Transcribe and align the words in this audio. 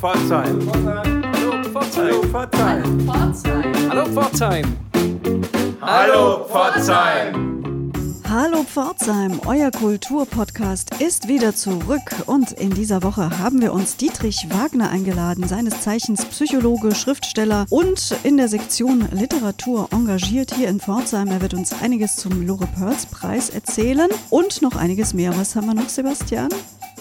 Pforzheim. 0.00 0.58
Hallo 0.72 1.62
Pforzheim. 1.62 2.34
Hallo 3.90 4.06
Pforzheim. 4.06 4.64
Hallo 5.82 6.44
Pforzheim. 6.46 7.92
Hallo 8.26 8.62
Pforzheim, 8.62 9.40
euer 9.44 9.70
Kulturpodcast 9.70 11.02
ist 11.02 11.28
wieder 11.28 11.54
zurück 11.54 12.00
und 12.24 12.52
in 12.52 12.70
dieser 12.70 13.02
Woche 13.02 13.38
haben 13.40 13.60
wir 13.60 13.74
uns 13.74 13.96
Dietrich 13.98 14.46
Wagner 14.48 14.88
eingeladen, 14.88 15.46
seines 15.46 15.82
Zeichens 15.82 16.24
Psychologe, 16.24 16.94
Schriftsteller 16.94 17.66
und 17.68 18.14
in 18.22 18.38
der 18.38 18.48
Sektion 18.48 19.06
Literatur 19.10 19.88
engagiert 19.92 20.54
hier 20.54 20.68
in 20.68 20.80
Pforzheim. 20.80 21.28
Er 21.28 21.42
wird 21.42 21.52
uns 21.52 21.74
einiges 21.82 22.16
zum 22.16 22.46
Lore 22.46 22.68
Pearls 22.78 23.04
Preis 23.04 23.50
erzählen 23.50 24.08
und 24.30 24.62
noch 24.62 24.76
einiges 24.76 25.12
mehr. 25.12 25.36
Was 25.36 25.54
haben 25.56 25.66
wir 25.66 25.74
noch, 25.74 25.90
Sebastian? 25.90 26.48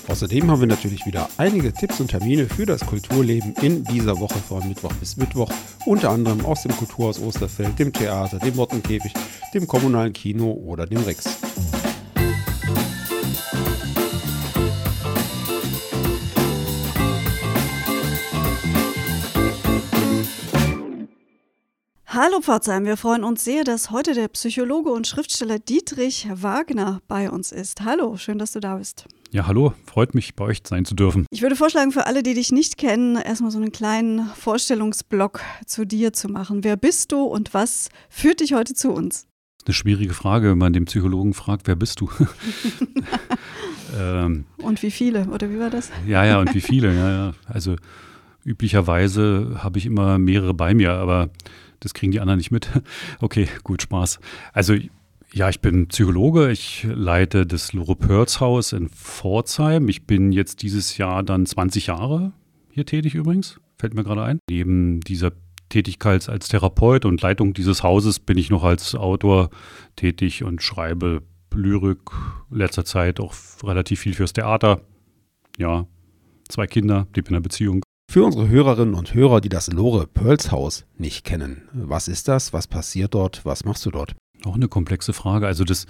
Außerdem 0.07 0.49
haben 0.49 0.61
wir 0.61 0.67
natürlich 0.67 1.05
wieder 1.05 1.29
einige 1.37 1.73
Tipps 1.73 1.99
und 1.99 2.09
Termine 2.09 2.47
für 2.47 2.65
das 2.65 2.85
Kulturleben 2.85 3.53
in 3.61 3.83
dieser 3.83 4.19
Woche 4.19 4.39
von 4.39 4.67
Mittwoch 4.67 4.93
bis 4.93 5.17
Mittwoch. 5.17 5.51
Unter 5.85 6.09
anderem 6.09 6.45
aus 6.45 6.63
dem 6.63 6.75
Kulturhaus 6.75 7.19
Osterfeld, 7.19 7.77
dem 7.77 7.93
Theater, 7.93 8.39
dem 8.39 8.55
Mottenkäfig, 8.55 9.13
dem 9.53 9.67
kommunalen 9.67 10.13
Kino 10.13 10.51
oder 10.51 10.85
dem 10.85 11.01
Rex. 11.01 11.25
Hallo 22.21 22.41
Pforzheim, 22.41 22.85
wir 22.85 22.97
freuen 22.97 23.23
uns 23.23 23.45
sehr, 23.45 23.63
dass 23.63 23.91
heute 23.91 24.13
der 24.13 24.27
Psychologe 24.27 24.89
und 24.89 25.07
Schriftsteller 25.07 25.59
Dietrich 25.59 26.27
Wagner 26.29 27.01
bei 27.07 27.29
uns 27.29 27.51
ist. 27.51 27.81
Hallo, 27.81 28.17
schön, 28.17 28.39
dass 28.39 28.51
du 28.51 28.59
da 28.59 28.75
bist. 28.75 29.05
Ja, 29.31 29.45
hallo, 29.45 29.73
freut 29.85 30.15
mich, 30.15 30.33
bei 30.33 30.45
euch 30.45 30.61
sein 30.63 30.85
zu 30.85 30.95
dürfen. 30.95 31.27
Ich 31.29 31.43
würde 31.43 31.55
vorschlagen, 31.55 31.91
für 31.91 32.07
alle, 32.07 32.23
die 32.23 32.33
dich 32.33 32.51
nicht 32.51 32.77
kennen, 32.77 33.15
erstmal 33.15 33.51
so 33.51 33.59
einen 33.59 33.71
kleinen 33.71 34.25
Vorstellungsblock 34.25 35.41
zu 35.67 35.85
dir 35.85 36.13
zu 36.13 36.29
machen. 36.29 36.63
Wer 36.63 36.77
bist 36.77 37.11
du 37.11 37.21
und 37.21 37.53
was 37.53 37.89
führt 38.09 38.39
dich 38.39 38.53
heute 38.53 38.73
zu 38.73 38.91
uns? 38.91 39.27
Eine 39.65 39.75
schwierige 39.75 40.15
Frage, 40.15 40.49
wenn 40.49 40.57
man 40.57 40.73
den 40.73 40.85
Psychologen 40.85 41.35
fragt, 41.35 41.67
wer 41.67 41.75
bist 41.75 42.01
du? 42.01 42.09
ähm, 43.99 44.45
und 44.63 44.81
wie 44.81 44.89
viele, 44.89 45.27
oder 45.27 45.51
wie 45.51 45.59
war 45.59 45.69
das? 45.69 45.91
Ja, 46.07 46.25
ja, 46.25 46.39
und 46.39 46.55
wie 46.55 46.61
viele, 46.61 46.95
ja, 46.95 47.11
ja. 47.11 47.33
Also 47.45 47.75
üblicherweise 48.43 49.59
habe 49.59 49.77
ich 49.77 49.85
immer 49.85 50.17
mehrere 50.17 50.55
bei 50.55 50.73
mir, 50.73 50.93
aber 50.93 51.29
das 51.81 51.93
kriegen 51.93 52.11
die 52.11 52.19
anderen 52.19 52.39
nicht 52.39 52.49
mit. 52.49 52.67
Okay, 53.21 53.47
gut, 53.63 53.83
Spaß. 53.83 54.19
Also 54.53 54.73
ja, 55.33 55.49
ich 55.49 55.61
bin 55.61 55.87
Psychologe. 55.87 56.51
Ich 56.51 56.87
leite 56.89 57.45
das 57.45 57.73
Lore 57.73 57.95
Perls 57.95 58.39
Haus 58.39 58.73
in 58.73 58.89
Pforzheim. 58.89 59.87
Ich 59.87 60.05
bin 60.05 60.31
jetzt 60.31 60.61
dieses 60.61 60.97
Jahr 60.97 61.23
dann 61.23 61.45
20 61.45 61.87
Jahre 61.87 62.33
hier 62.71 62.85
tätig 62.85 63.15
übrigens. 63.15 63.59
Fällt 63.77 63.93
mir 63.93 64.03
gerade 64.03 64.23
ein. 64.23 64.39
Neben 64.49 65.01
dieser 65.01 65.31
Tätigkeit 65.69 66.27
als 66.29 66.47
Therapeut 66.47 67.05
und 67.05 67.21
Leitung 67.21 67.53
dieses 67.53 67.83
Hauses 67.83 68.19
bin 68.19 68.37
ich 68.37 68.49
noch 68.49 68.63
als 68.63 68.95
Autor 68.95 69.49
tätig 69.95 70.43
und 70.43 70.63
schreibe 70.63 71.21
Lyrik, 71.53 72.11
letzter 72.49 72.85
Zeit 72.85 73.19
auch 73.19 73.33
relativ 73.63 73.99
viel 73.99 74.13
fürs 74.13 74.33
Theater. 74.33 74.81
Ja, 75.57 75.87
zwei 76.47 76.67
Kinder, 76.67 77.07
lebe 77.15 77.29
in 77.29 77.35
einer 77.35 77.41
Beziehung. 77.41 77.83
Für 78.09 78.25
unsere 78.25 78.49
Hörerinnen 78.49 78.95
und 78.95 79.13
Hörer, 79.13 79.39
die 79.39 79.49
das 79.49 79.71
Lore 79.71 80.07
Pearls 80.07 80.51
Haus 80.51 80.83
nicht 80.97 81.23
kennen, 81.23 81.69
was 81.73 82.07
ist 82.07 82.27
das? 82.27 82.53
Was 82.53 82.65
passiert 82.65 83.13
dort? 83.13 83.45
Was 83.45 83.65
machst 83.65 83.85
du 83.85 83.91
dort? 83.91 84.15
Auch 84.45 84.55
eine 84.55 84.67
komplexe 84.67 85.13
Frage. 85.13 85.45
Also 85.45 85.63
das 85.63 85.85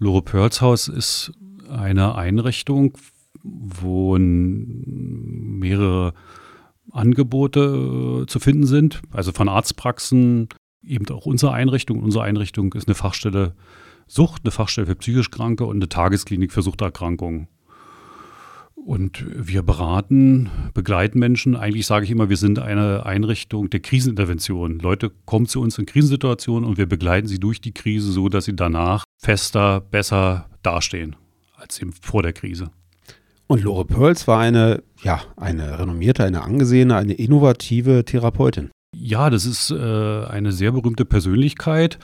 Lore 0.00 0.22
Pearls 0.22 0.60
Haus 0.60 0.88
ist 0.88 1.30
eine 1.68 2.16
Einrichtung, 2.16 2.98
wo 3.44 4.18
mehrere 4.18 6.12
Angebote 6.90 8.22
äh, 8.22 8.26
zu 8.26 8.40
finden 8.40 8.66
sind, 8.66 9.00
also 9.12 9.30
von 9.30 9.48
Arztpraxen, 9.48 10.48
eben 10.82 11.08
auch 11.10 11.26
unsere 11.26 11.52
Einrichtung. 11.52 12.02
Unsere 12.02 12.24
Einrichtung 12.24 12.72
ist 12.72 12.88
eine 12.88 12.96
Fachstelle 12.96 13.54
Sucht, 14.08 14.42
eine 14.42 14.50
Fachstelle 14.50 14.88
für 14.88 14.96
psychisch 14.96 15.30
Kranke 15.30 15.66
und 15.66 15.76
eine 15.76 15.88
Tagesklinik 15.88 16.50
für 16.50 16.62
Suchterkrankungen. 16.62 17.46
Und 18.84 19.24
wir 19.28 19.62
beraten, 19.62 20.48
begleiten 20.72 21.18
Menschen. 21.18 21.54
Eigentlich 21.54 21.86
sage 21.86 22.04
ich 22.06 22.10
immer, 22.10 22.28
wir 22.28 22.36
sind 22.36 22.58
eine 22.58 23.04
Einrichtung 23.04 23.68
der 23.70 23.80
Krisenintervention. 23.80 24.78
Leute 24.78 25.10
kommen 25.26 25.46
zu 25.46 25.60
uns 25.60 25.78
in 25.78 25.86
Krisensituationen 25.86 26.68
und 26.68 26.78
wir 26.78 26.86
begleiten 26.86 27.28
sie 27.28 27.38
durch 27.38 27.60
die 27.60 27.72
Krise, 27.72 28.10
so 28.10 28.28
dass 28.28 28.46
sie 28.46 28.56
danach 28.56 29.04
fester, 29.18 29.80
besser 29.80 30.48
dastehen 30.62 31.16
als 31.56 31.80
eben 31.80 31.92
vor 31.92 32.22
der 32.22 32.32
Krise. 32.32 32.70
Und 33.46 33.62
Lore 33.62 33.84
Pearls 33.84 34.26
war 34.26 34.40
eine, 34.40 34.82
ja, 35.02 35.20
eine 35.36 35.78
renommierte, 35.78 36.24
eine 36.24 36.42
angesehene, 36.42 36.96
eine 36.96 37.14
innovative 37.14 38.04
Therapeutin. 38.04 38.70
Ja, 38.96 39.28
das 39.28 39.44
ist 39.44 39.70
äh, 39.70 40.24
eine 40.24 40.52
sehr 40.52 40.72
berühmte 40.72 41.04
Persönlichkeit. 41.04 41.98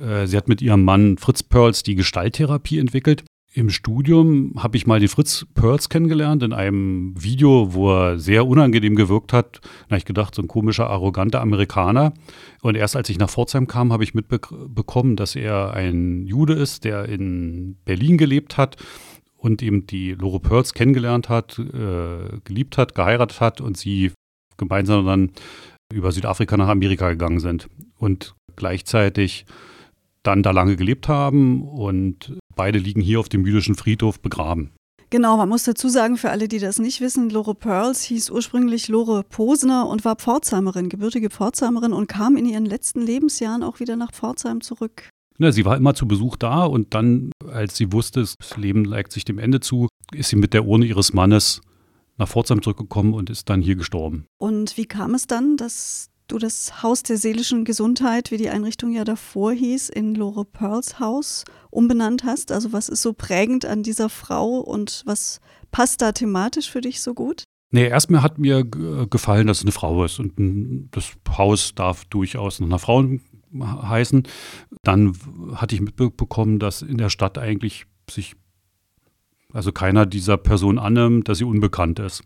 Äh, 0.00 0.26
sie 0.26 0.36
hat 0.36 0.48
mit 0.48 0.60
ihrem 0.60 0.84
Mann 0.84 1.16
Fritz 1.16 1.42
Pearls 1.42 1.82
die 1.82 1.94
Gestalttherapie 1.94 2.78
entwickelt. 2.78 3.24
Im 3.58 3.70
Studium 3.70 4.52
habe 4.56 4.76
ich 4.76 4.86
mal 4.86 5.00
den 5.00 5.08
Fritz 5.08 5.44
Perls 5.54 5.88
kennengelernt 5.88 6.44
in 6.44 6.52
einem 6.52 7.12
Video, 7.20 7.74
wo 7.74 7.90
er 7.90 8.16
sehr 8.20 8.46
unangenehm 8.46 8.94
gewirkt 8.94 9.32
hat. 9.32 9.58
Da 9.62 9.86
habe 9.86 9.98
ich 9.98 10.04
gedacht, 10.04 10.32
so 10.32 10.42
ein 10.42 10.46
komischer, 10.46 10.88
arroganter 10.88 11.40
Amerikaner. 11.40 12.12
Und 12.62 12.76
erst 12.76 12.94
als 12.94 13.08
ich 13.08 13.18
nach 13.18 13.28
Pforzheim 13.28 13.66
kam, 13.66 13.92
habe 13.92 14.04
ich 14.04 14.14
mitbekommen, 14.14 15.16
dass 15.16 15.34
er 15.34 15.72
ein 15.72 16.24
Jude 16.24 16.52
ist, 16.52 16.84
der 16.84 17.06
in 17.06 17.78
Berlin 17.84 18.16
gelebt 18.16 18.58
hat 18.58 18.76
und 19.36 19.60
eben 19.60 19.88
die 19.88 20.12
Lore 20.12 20.38
Perls 20.38 20.72
kennengelernt 20.72 21.28
hat, 21.28 21.58
äh, 21.58 22.38
geliebt 22.44 22.78
hat, 22.78 22.94
geheiratet 22.94 23.40
hat 23.40 23.60
und 23.60 23.76
sie 23.76 24.12
gemeinsam 24.56 25.04
dann 25.04 25.32
über 25.92 26.12
Südafrika 26.12 26.56
nach 26.56 26.68
Amerika 26.68 27.10
gegangen 27.10 27.40
sind. 27.40 27.68
Und 27.98 28.36
gleichzeitig 28.54 29.46
dann 30.22 30.44
da 30.44 30.52
lange 30.52 30.76
gelebt 30.76 31.08
haben 31.08 31.62
und 31.62 32.38
beide 32.58 32.78
liegen 32.78 33.00
hier 33.00 33.20
auf 33.20 33.30
dem 33.30 33.46
jüdischen 33.46 33.76
Friedhof 33.76 34.20
begraben. 34.20 34.72
Genau, 35.10 35.38
man 35.38 35.48
muss 35.48 35.62
dazu 35.62 35.88
sagen, 35.88 36.18
für 36.18 36.30
alle, 36.30 36.48
die 36.48 36.58
das 36.58 36.78
nicht 36.78 37.00
wissen, 37.00 37.30
Lore 37.30 37.54
Pearls 37.54 38.02
hieß 38.02 38.30
ursprünglich 38.30 38.88
Lore 38.88 39.22
Posner 39.22 39.88
und 39.88 40.04
war 40.04 40.16
Pforzheimerin, 40.16 40.90
gebürtige 40.90 41.30
Pforzheimerin 41.30 41.94
und 41.94 42.08
kam 42.08 42.36
in 42.36 42.44
ihren 42.44 42.66
letzten 42.66 43.00
Lebensjahren 43.00 43.62
auch 43.62 43.80
wieder 43.80 43.96
nach 43.96 44.12
Pforzheim 44.12 44.60
zurück. 44.60 45.08
Ja, 45.38 45.50
sie 45.50 45.64
war 45.64 45.78
immer 45.78 45.94
zu 45.94 46.06
Besuch 46.06 46.36
da 46.36 46.64
und 46.64 46.92
dann, 46.94 47.30
als 47.50 47.76
sie 47.76 47.90
wusste, 47.92 48.20
das 48.20 48.56
Leben 48.56 48.82
neigt 48.82 49.12
sich 49.12 49.24
dem 49.24 49.38
Ende 49.38 49.60
zu, 49.60 49.88
ist 50.12 50.28
sie 50.28 50.36
mit 50.36 50.52
der 50.52 50.66
Urne 50.66 50.84
ihres 50.84 51.14
Mannes 51.14 51.62
nach 52.18 52.28
Pforzheim 52.28 52.60
zurückgekommen 52.60 53.14
und 53.14 53.30
ist 53.30 53.48
dann 53.48 53.62
hier 53.62 53.76
gestorben. 53.76 54.26
Und 54.38 54.76
wie 54.76 54.86
kam 54.86 55.14
es 55.14 55.26
dann, 55.26 55.56
dass 55.56 56.10
du 56.28 56.38
das 56.38 56.82
Haus 56.82 57.02
der 57.02 57.16
seelischen 57.16 57.64
Gesundheit, 57.64 58.30
wie 58.30 58.36
die 58.36 58.50
Einrichtung 58.50 58.92
ja 58.92 59.04
davor 59.04 59.52
hieß, 59.52 59.88
in 59.88 60.14
Lore 60.14 60.44
Pearls 60.44 61.00
Haus 61.00 61.44
umbenannt 61.70 62.24
hast? 62.24 62.52
Also 62.52 62.72
was 62.72 62.88
ist 62.88 63.02
so 63.02 63.12
prägend 63.12 63.64
an 63.64 63.82
dieser 63.82 64.08
Frau 64.08 64.58
und 64.58 65.02
was 65.06 65.40
passt 65.70 66.02
da 66.02 66.12
thematisch 66.12 66.70
für 66.70 66.80
dich 66.80 67.00
so 67.00 67.14
gut? 67.14 67.44
Nee, 67.70 67.86
erstmal 67.86 68.22
hat 68.22 68.38
mir 68.38 68.64
gefallen, 68.64 69.46
dass 69.46 69.58
es 69.58 69.64
eine 69.64 69.72
Frau 69.72 70.04
ist 70.04 70.18
und 70.18 70.88
das 70.92 71.12
Haus 71.36 71.74
darf 71.74 72.04
durchaus 72.06 72.60
nach 72.60 72.66
einer 72.66 72.78
Frau 72.78 73.04
heißen. 73.60 74.22
Dann 74.82 75.12
hatte 75.54 75.74
ich 75.74 75.80
mitbekommen, 75.82 76.58
dass 76.58 76.80
in 76.82 76.96
der 76.96 77.10
Stadt 77.10 77.36
eigentlich 77.36 77.86
sich 78.08 78.36
also 79.52 79.72
keiner 79.72 80.06
dieser 80.06 80.36
Person 80.36 80.78
annimmt, 80.78 81.28
dass 81.28 81.38
sie 81.38 81.44
unbekannt 81.44 81.98
ist. 81.98 82.22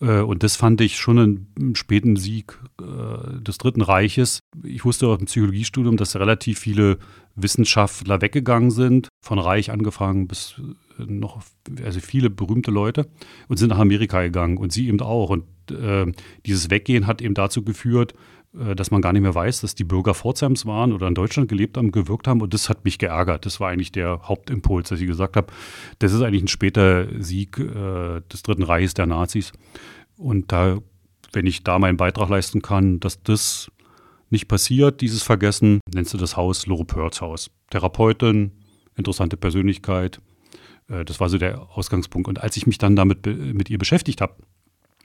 Äh, 0.00 0.20
und 0.20 0.42
das 0.42 0.56
fand 0.56 0.80
ich 0.80 0.98
schon 0.98 1.18
einen 1.18 1.74
späten 1.74 2.16
Sieg 2.16 2.58
äh, 2.80 3.40
des 3.40 3.58
Dritten 3.58 3.82
Reiches. 3.82 4.40
Ich 4.64 4.84
wusste 4.84 5.08
auch 5.08 5.18
im 5.18 5.26
Psychologiestudium, 5.26 5.96
dass 5.96 6.16
relativ 6.16 6.58
viele 6.58 6.98
Wissenschaftler 7.34 8.20
weggegangen 8.20 8.70
sind, 8.70 9.08
von 9.22 9.38
Reich 9.38 9.70
angefangen 9.70 10.26
bis 10.26 10.60
äh, 10.98 11.04
noch, 11.04 11.42
also 11.82 12.00
viele 12.00 12.30
berühmte 12.30 12.70
Leute 12.70 13.08
und 13.48 13.58
sind 13.58 13.68
nach 13.68 13.78
Amerika 13.78 14.22
gegangen 14.22 14.56
und 14.56 14.72
sie 14.72 14.88
eben 14.88 15.00
auch. 15.00 15.30
Und 15.30 15.44
äh, 15.70 16.10
dieses 16.44 16.70
Weggehen 16.70 17.06
hat 17.06 17.20
eben 17.20 17.34
dazu 17.34 17.62
geführt, 17.62 18.14
dass 18.74 18.90
man 18.90 19.02
gar 19.02 19.12
nicht 19.12 19.22
mehr 19.22 19.34
weiß, 19.34 19.60
dass 19.60 19.74
die 19.74 19.84
Bürger 19.84 20.14
Pforzheims 20.14 20.66
waren 20.66 20.92
oder 20.92 21.08
in 21.08 21.14
Deutschland 21.14 21.48
gelebt 21.48 21.76
haben, 21.76 21.92
gewirkt 21.92 22.26
haben. 22.26 22.40
Und 22.40 22.54
das 22.54 22.68
hat 22.68 22.84
mich 22.84 22.98
geärgert. 22.98 23.44
Das 23.46 23.60
war 23.60 23.68
eigentlich 23.68 23.92
der 23.92 24.22
Hauptimpuls, 24.22 24.88
dass 24.88 25.00
ich 25.00 25.06
gesagt 25.06 25.36
habe, 25.36 25.52
das 25.98 26.12
ist 26.12 26.22
eigentlich 26.22 26.42
ein 26.42 26.48
später 26.48 27.06
Sieg 27.22 27.58
äh, 27.58 28.20
des 28.32 28.42
Dritten 28.42 28.62
Reiches 28.62 28.94
der 28.94 29.06
Nazis. 29.06 29.52
Und 30.16 30.52
da, 30.52 30.78
wenn 31.32 31.46
ich 31.46 31.64
da 31.64 31.78
meinen 31.78 31.96
Beitrag 31.96 32.28
leisten 32.28 32.62
kann, 32.62 33.00
dass 33.00 33.22
das 33.22 33.70
nicht 34.30 34.48
passiert, 34.48 35.00
dieses 35.00 35.22
Vergessen, 35.22 35.80
nennst 35.92 36.14
du 36.14 36.18
das 36.18 36.36
Haus 36.36 36.66
Lore 36.66 36.84
Pörts 36.84 37.20
Haus. 37.20 37.50
Therapeutin, 37.70 38.52
interessante 38.96 39.36
Persönlichkeit. 39.36 40.20
Äh, 40.88 41.04
das 41.04 41.20
war 41.20 41.28
so 41.28 41.38
der 41.38 41.68
Ausgangspunkt. 41.76 42.28
Und 42.28 42.42
als 42.42 42.56
ich 42.56 42.66
mich 42.66 42.78
dann 42.78 42.96
damit 42.96 43.26
mit 43.26 43.70
ihr 43.70 43.78
beschäftigt 43.78 44.20
habe, 44.20 44.36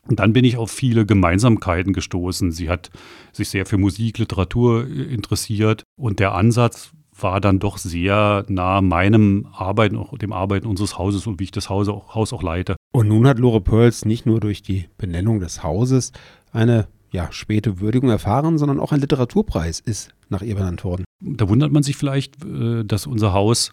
dann 0.08 0.34
bin 0.34 0.46
ich 0.46 0.58
auf 0.58 0.72
viele 0.72 1.06
Gemeinsamkeiten 1.06 1.94
gestoßen. 1.94 2.52
Sie 2.52 2.70
hat 2.70 2.90
sich 3.32 3.50
sehr 3.50 3.66
für 3.66 3.78
Musik, 3.78 4.18
Literatur 4.18 4.88
äh, 4.88 5.14
interessiert 5.14 5.84
und 5.96 6.20
der 6.20 6.34
Ansatz 6.34 6.92
war 7.20 7.40
dann 7.40 7.60
doch 7.60 7.78
sehr 7.78 8.46
nah 8.48 8.82
meinem 8.82 9.48
Arbeiten, 9.54 9.98
auch 9.98 10.18
dem 10.18 10.34
Arbeiten 10.34 10.66
unseres 10.66 10.98
Hauses 10.98 11.28
und 11.28 11.40
wie 11.40 11.46
ich 11.46 11.52
das 11.52 11.70
Haus 11.70 11.88
auch, 11.88 12.16
Haus 12.16 12.34
auch 12.34 12.42
leite. 12.42 12.76
Und 12.94 13.08
nun 13.08 13.28
hat 13.28 13.38
Lore 13.38 13.62
Pearls 13.62 14.06
nicht 14.06 14.26
nur 14.26 14.40
durch 14.40 14.64
die 14.64 14.88
Benennung 14.98 15.40
des 15.40 15.62
Hauses 15.62 16.14
eine 16.52 16.88
ja, 17.12 17.32
späte 17.32 17.80
Würdigung 17.80 18.10
erfahren, 18.10 18.58
sondern 18.58 18.80
auch 18.80 18.92
ein 18.92 19.02
Literaturpreis 19.02 19.80
ist 19.80 20.14
nach 20.30 20.42
ihr 20.42 20.56
benannt 20.56 20.84
worden. 20.84 21.04
Da 21.20 21.50
wundert 21.50 21.72
man 21.72 21.84
sich 21.84 21.98
vielleicht, 21.98 22.44
äh, 22.44 22.84
dass 22.84 23.06
unser 23.06 23.34
Haus 23.34 23.72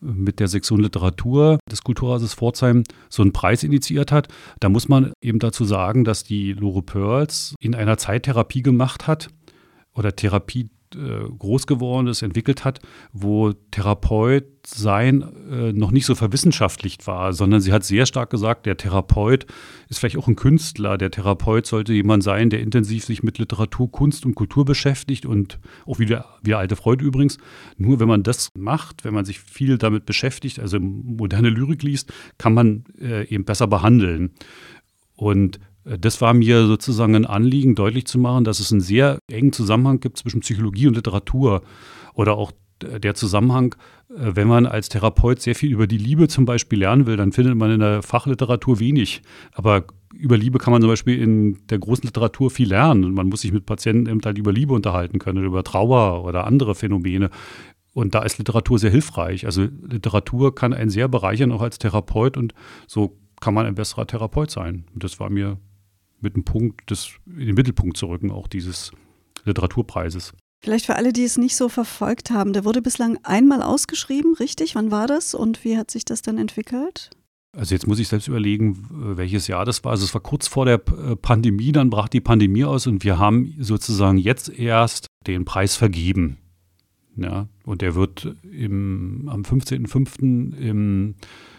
mit 0.00 0.40
der 0.40 0.48
Sektion 0.48 0.80
Literatur 0.80 1.58
des 1.70 1.82
Kulturhauses 1.82 2.34
Pforzheim 2.34 2.84
so 3.08 3.22
einen 3.22 3.32
Preis 3.32 3.62
initiiert 3.62 4.12
hat. 4.12 4.28
Da 4.60 4.68
muss 4.68 4.88
man 4.88 5.12
eben 5.20 5.38
dazu 5.38 5.64
sagen, 5.64 6.04
dass 6.04 6.24
die 6.24 6.52
Lore 6.52 6.82
Pearls 6.82 7.54
in 7.60 7.74
einer 7.74 7.98
Zeit 7.98 8.24
Therapie 8.24 8.62
gemacht 8.62 9.06
hat 9.06 9.28
oder 9.92 10.14
Therapie 10.14 10.70
groß 10.96 11.66
geworden 11.66 12.06
ist, 12.06 12.22
entwickelt 12.22 12.64
hat, 12.64 12.80
wo 13.12 13.52
Therapeut 13.70 14.44
sein 14.66 15.22
äh, 15.50 15.72
noch 15.72 15.90
nicht 15.90 16.06
so 16.06 16.14
verwissenschaftlicht 16.14 17.06
war, 17.06 17.32
sondern 17.32 17.60
sie 17.60 17.72
hat 17.72 17.84
sehr 17.84 18.06
stark 18.06 18.30
gesagt, 18.30 18.66
der 18.66 18.76
Therapeut 18.76 19.46
ist 19.88 19.98
vielleicht 19.98 20.16
auch 20.16 20.28
ein 20.28 20.36
Künstler. 20.36 20.98
Der 20.98 21.10
Therapeut 21.10 21.66
sollte 21.66 21.92
jemand 21.92 22.22
sein, 22.22 22.50
der 22.50 22.60
intensiv 22.60 23.04
sich 23.04 23.22
mit 23.22 23.38
Literatur, 23.38 23.90
Kunst 23.90 24.26
und 24.26 24.34
Kultur 24.34 24.64
beschäftigt 24.64 25.26
und 25.26 25.58
auch 25.86 25.98
wie 25.98 26.06
der, 26.06 26.26
alte 26.54 26.76
Freud 26.76 27.02
übrigens. 27.02 27.38
Nur 27.76 28.00
wenn 28.00 28.08
man 28.08 28.22
das 28.22 28.50
macht, 28.56 29.04
wenn 29.04 29.14
man 29.14 29.24
sich 29.24 29.40
viel 29.40 29.78
damit 29.78 30.04
beschäftigt, 30.06 30.60
also 30.60 30.78
moderne 30.78 31.48
Lyrik 31.48 31.82
liest, 31.82 32.12
kann 32.38 32.54
man 32.54 32.84
äh, 33.00 33.26
eben 33.28 33.44
besser 33.44 33.66
behandeln. 33.66 34.32
Und 35.14 35.56
äh, 35.56 35.60
das 35.84 36.20
war 36.20 36.34
mir 36.34 36.66
sozusagen 36.66 37.14
ein 37.14 37.26
Anliegen, 37.26 37.74
deutlich 37.74 38.06
zu 38.06 38.18
machen, 38.18 38.44
dass 38.44 38.60
es 38.60 38.70
einen 38.70 38.80
sehr 38.80 39.18
engen 39.30 39.52
Zusammenhang 39.52 40.00
gibt 40.00 40.18
zwischen 40.18 40.40
Psychologie 40.40 40.86
und 40.86 40.96
Literatur 40.96 41.62
oder 42.14 42.36
auch 42.36 42.52
der 42.82 43.14
Zusammenhang, 43.14 43.74
äh, 44.08 44.32
wenn 44.34 44.48
man 44.48 44.66
als 44.66 44.88
Therapeut 44.88 45.40
sehr 45.40 45.54
viel 45.54 45.72
über 45.72 45.86
die 45.86 45.98
Liebe 45.98 46.28
zum 46.28 46.44
Beispiel 46.44 46.80
lernen 46.80 47.06
will, 47.06 47.16
dann 47.16 47.32
findet 47.32 47.56
man 47.56 47.70
in 47.70 47.80
der 47.80 48.02
Fachliteratur 48.02 48.80
wenig. 48.80 49.22
Aber 49.52 49.84
über 50.14 50.36
Liebe 50.36 50.58
kann 50.58 50.72
man 50.72 50.80
zum 50.80 50.90
Beispiel 50.90 51.20
in 51.20 51.58
der 51.68 51.78
großen 51.78 52.04
Literatur 52.04 52.50
viel 52.50 52.68
lernen. 52.68 53.12
Man 53.14 53.28
muss 53.28 53.42
sich 53.42 53.52
mit 53.52 53.66
Patienten 53.66 54.08
eben 54.08 54.20
halt 54.24 54.38
über 54.38 54.52
Liebe 54.52 54.74
unterhalten 54.74 55.18
können, 55.18 55.44
über 55.44 55.62
Trauer 55.62 56.24
oder 56.24 56.46
andere 56.46 56.74
Phänomene. 56.74 57.30
Und 57.92 58.14
da 58.14 58.22
ist 58.22 58.38
Literatur 58.38 58.78
sehr 58.78 58.90
hilfreich. 58.90 59.46
Also 59.46 59.68
Literatur 59.82 60.54
kann 60.54 60.72
einen 60.72 60.90
sehr 60.90 61.08
bereichern, 61.08 61.52
auch 61.52 61.62
als 61.62 61.78
Therapeut. 61.78 62.36
Und 62.36 62.54
so 62.86 63.16
kann 63.40 63.54
man 63.54 63.66
ein 63.66 63.74
besserer 63.74 64.06
Therapeut 64.06 64.50
sein. 64.50 64.84
Und 64.94 65.04
das 65.04 65.18
war 65.20 65.30
mir 65.30 65.58
mit 66.20 66.34
dem 66.34 66.44
Punkt, 66.44 66.90
das 66.90 67.10
in 67.26 67.46
den 67.46 67.54
Mittelpunkt 67.54 67.96
zu 67.96 68.06
rücken, 68.06 68.30
auch 68.30 68.48
dieses 68.48 68.92
Literaturpreises. 69.44 70.32
Vielleicht 70.62 70.86
für 70.86 70.96
alle, 70.96 71.12
die 71.12 71.24
es 71.24 71.38
nicht 71.38 71.56
so 71.56 71.68
verfolgt 71.68 72.30
haben, 72.30 72.52
der 72.52 72.64
wurde 72.64 72.82
bislang 72.82 73.18
einmal 73.22 73.62
ausgeschrieben, 73.62 74.34
richtig? 74.34 74.74
Wann 74.74 74.90
war 74.90 75.06
das 75.06 75.34
und 75.34 75.64
wie 75.64 75.78
hat 75.78 75.90
sich 75.90 76.04
das 76.04 76.20
dann 76.20 76.36
entwickelt? 76.36 77.10
Also 77.56 77.74
jetzt 77.74 77.86
muss 77.86 77.98
ich 77.98 78.08
selbst 78.08 78.28
überlegen, 78.28 78.86
welches 78.90 79.48
Jahr 79.48 79.64
das 79.64 79.82
war. 79.82 79.92
Also 79.92 80.04
es 80.04 80.14
war 80.14 80.20
kurz 80.20 80.46
vor 80.46 80.66
der 80.66 80.74
äh, 80.74 81.16
Pandemie, 81.16 81.72
dann 81.72 81.90
brach 81.90 82.08
die 82.08 82.20
Pandemie 82.20 82.64
aus 82.64 82.86
und 82.86 83.02
wir 83.02 83.18
haben 83.18 83.54
sozusagen 83.58 84.18
jetzt 84.18 84.50
erst 84.50 85.06
den 85.26 85.44
Preis 85.44 85.76
vergeben. 85.76 86.36
Ja, 87.16 87.48
und 87.64 87.82
der 87.82 87.96
wird 87.96 88.36
im, 88.44 89.28
am 89.28 89.42
15.05. 89.42 90.56
im 90.56 91.16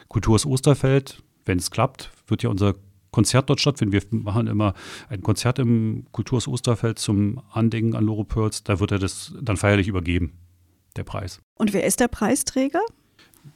Kulturhaus 0.07 0.45
Osterfeld, 0.45 1.21
wenn 1.45 1.57
es 1.57 1.71
klappt, 1.71 2.11
wird 2.27 2.43
ja 2.43 2.49
unser 2.49 2.75
Konzert 3.11 3.49
dort 3.49 3.59
stattfinden. 3.59 3.93
Wir 3.93 4.01
machen 4.11 4.47
immer 4.47 4.73
ein 5.09 5.21
Konzert 5.21 5.59
im 5.59 6.05
Kulturhaus 6.11 6.47
Osterfeld 6.47 6.99
zum 6.99 7.41
Andenken 7.51 7.95
an 7.95 8.05
Loro 8.05 8.23
Pearls. 8.23 8.63
Da 8.63 8.79
wird 8.79 8.91
er 8.91 8.99
das 8.99 9.33
dann 9.41 9.57
feierlich 9.57 9.87
übergeben, 9.87 10.33
der 10.95 11.03
Preis. 11.03 11.39
Und 11.55 11.73
wer 11.73 11.85
ist 11.85 11.99
der 11.99 12.07
Preisträger? 12.07 12.81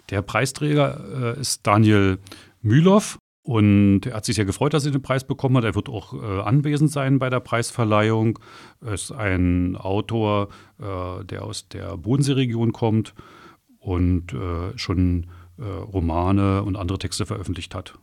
Der 0.10 0.22
Preisträger 0.22 1.36
äh, 1.38 1.40
ist 1.40 1.66
Daniel 1.66 2.20
Mühloff. 2.62 3.18
Und 3.44 4.08
er 4.08 4.16
hat 4.16 4.26
sich 4.26 4.36
sehr 4.36 4.46
gefreut, 4.46 4.74
dass 4.74 4.88
er 4.88 4.92
den 4.92 5.04
Preis 5.04 5.24
bekommen 5.24 5.56
hat. 5.58 5.66
Er 5.66 5.76
wird 5.76 5.88
auch 5.88 6.14
äh, 6.14 6.42
anwesend 6.42 6.92
sein 6.92 7.20
bei 7.20 7.30
der 7.30 7.40
Preisverleihung. 7.40 8.40
Er 8.82 8.94
ist 8.94 9.12
ein 9.12 9.76
Autor, 9.76 10.50
äh, 10.80 11.24
der 11.24 11.44
aus 11.44 11.70
der 11.70 11.96
Bodenseeregion 11.96 12.74
kommt 12.74 13.14
und 13.78 14.34
äh, 14.34 14.76
schon 14.78 15.28
äh, 15.60 15.64
Romane 15.64 16.64
und 16.64 16.76
andere 16.76 16.98
Texte 16.98 17.28
veröffentlicht 17.28 17.76
hat. 17.76 17.94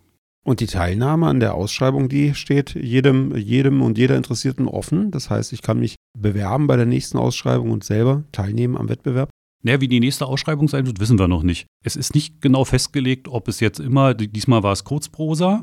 Und 0.44 0.60
die 0.60 0.66
Teilnahme 0.66 1.28
an 1.28 1.38
der 1.38 1.54
Ausschreibung, 1.54 2.08
die 2.08 2.34
steht 2.34 2.74
jedem, 2.74 3.36
jedem 3.36 3.80
und 3.80 3.96
jeder 3.96 4.16
Interessierten 4.16 4.66
offen. 4.66 5.12
Das 5.12 5.30
heißt, 5.30 5.52
ich 5.52 5.62
kann 5.62 5.78
mich 5.78 5.94
bewerben 6.18 6.66
bei 6.66 6.76
der 6.76 6.86
nächsten 6.86 7.18
Ausschreibung 7.18 7.70
und 7.70 7.84
selber 7.84 8.24
teilnehmen 8.32 8.76
am 8.76 8.88
Wettbewerb. 8.88 9.30
Naja, 9.62 9.80
wie 9.80 9.88
die 9.88 10.00
nächste 10.00 10.26
Ausschreibung 10.26 10.66
sein 10.66 10.86
wird, 10.86 10.98
wissen 10.98 11.18
wir 11.20 11.28
noch 11.28 11.44
nicht. 11.44 11.66
Es 11.84 11.94
ist 11.94 12.16
nicht 12.16 12.40
genau 12.40 12.64
festgelegt, 12.64 13.28
ob 13.28 13.46
es 13.46 13.60
jetzt 13.60 13.78
immer, 13.78 14.14
diesmal 14.14 14.64
war 14.64 14.72
es 14.72 14.82
Kurzprosa, 14.82 15.62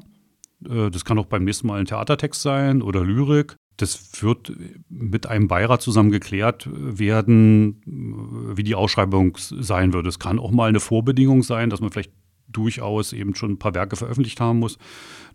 äh, 0.67 0.89
das 0.89 1.05
kann 1.05 1.19
auch 1.19 1.25
beim 1.25 1.43
nächsten 1.43 1.67
Mal 1.67 1.79
ein 1.79 1.85
Theatertext 1.85 2.41
sein 2.41 2.81
oder 2.81 3.03
Lyrik. 3.03 3.55
Das 3.77 4.21
wird 4.21 4.53
mit 4.89 5.27
einem 5.27 5.47
Beirat 5.47 5.81
zusammen 5.81 6.11
geklärt 6.11 6.69
werden, 6.73 7.81
wie 7.85 8.63
die 8.63 8.75
Ausschreibung 8.75 9.37
sein 9.37 9.93
wird. 9.93 10.05
Es 10.05 10.19
kann 10.19 10.37
auch 10.37 10.51
mal 10.51 10.67
eine 10.67 10.81
Vorbedingung 10.81 11.43
sein, 11.43 11.69
dass 11.69 11.79
man 11.79 11.89
vielleicht 11.89 12.11
durchaus 12.51 13.13
eben 13.13 13.35
schon 13.35 13.51
ein 13.51 13.59
paar 13.59 13.75
Werke 13.75 13.95
veröffentlicht 13.95 14.39
haben 14.39 14.59
muss. 14.59 14.77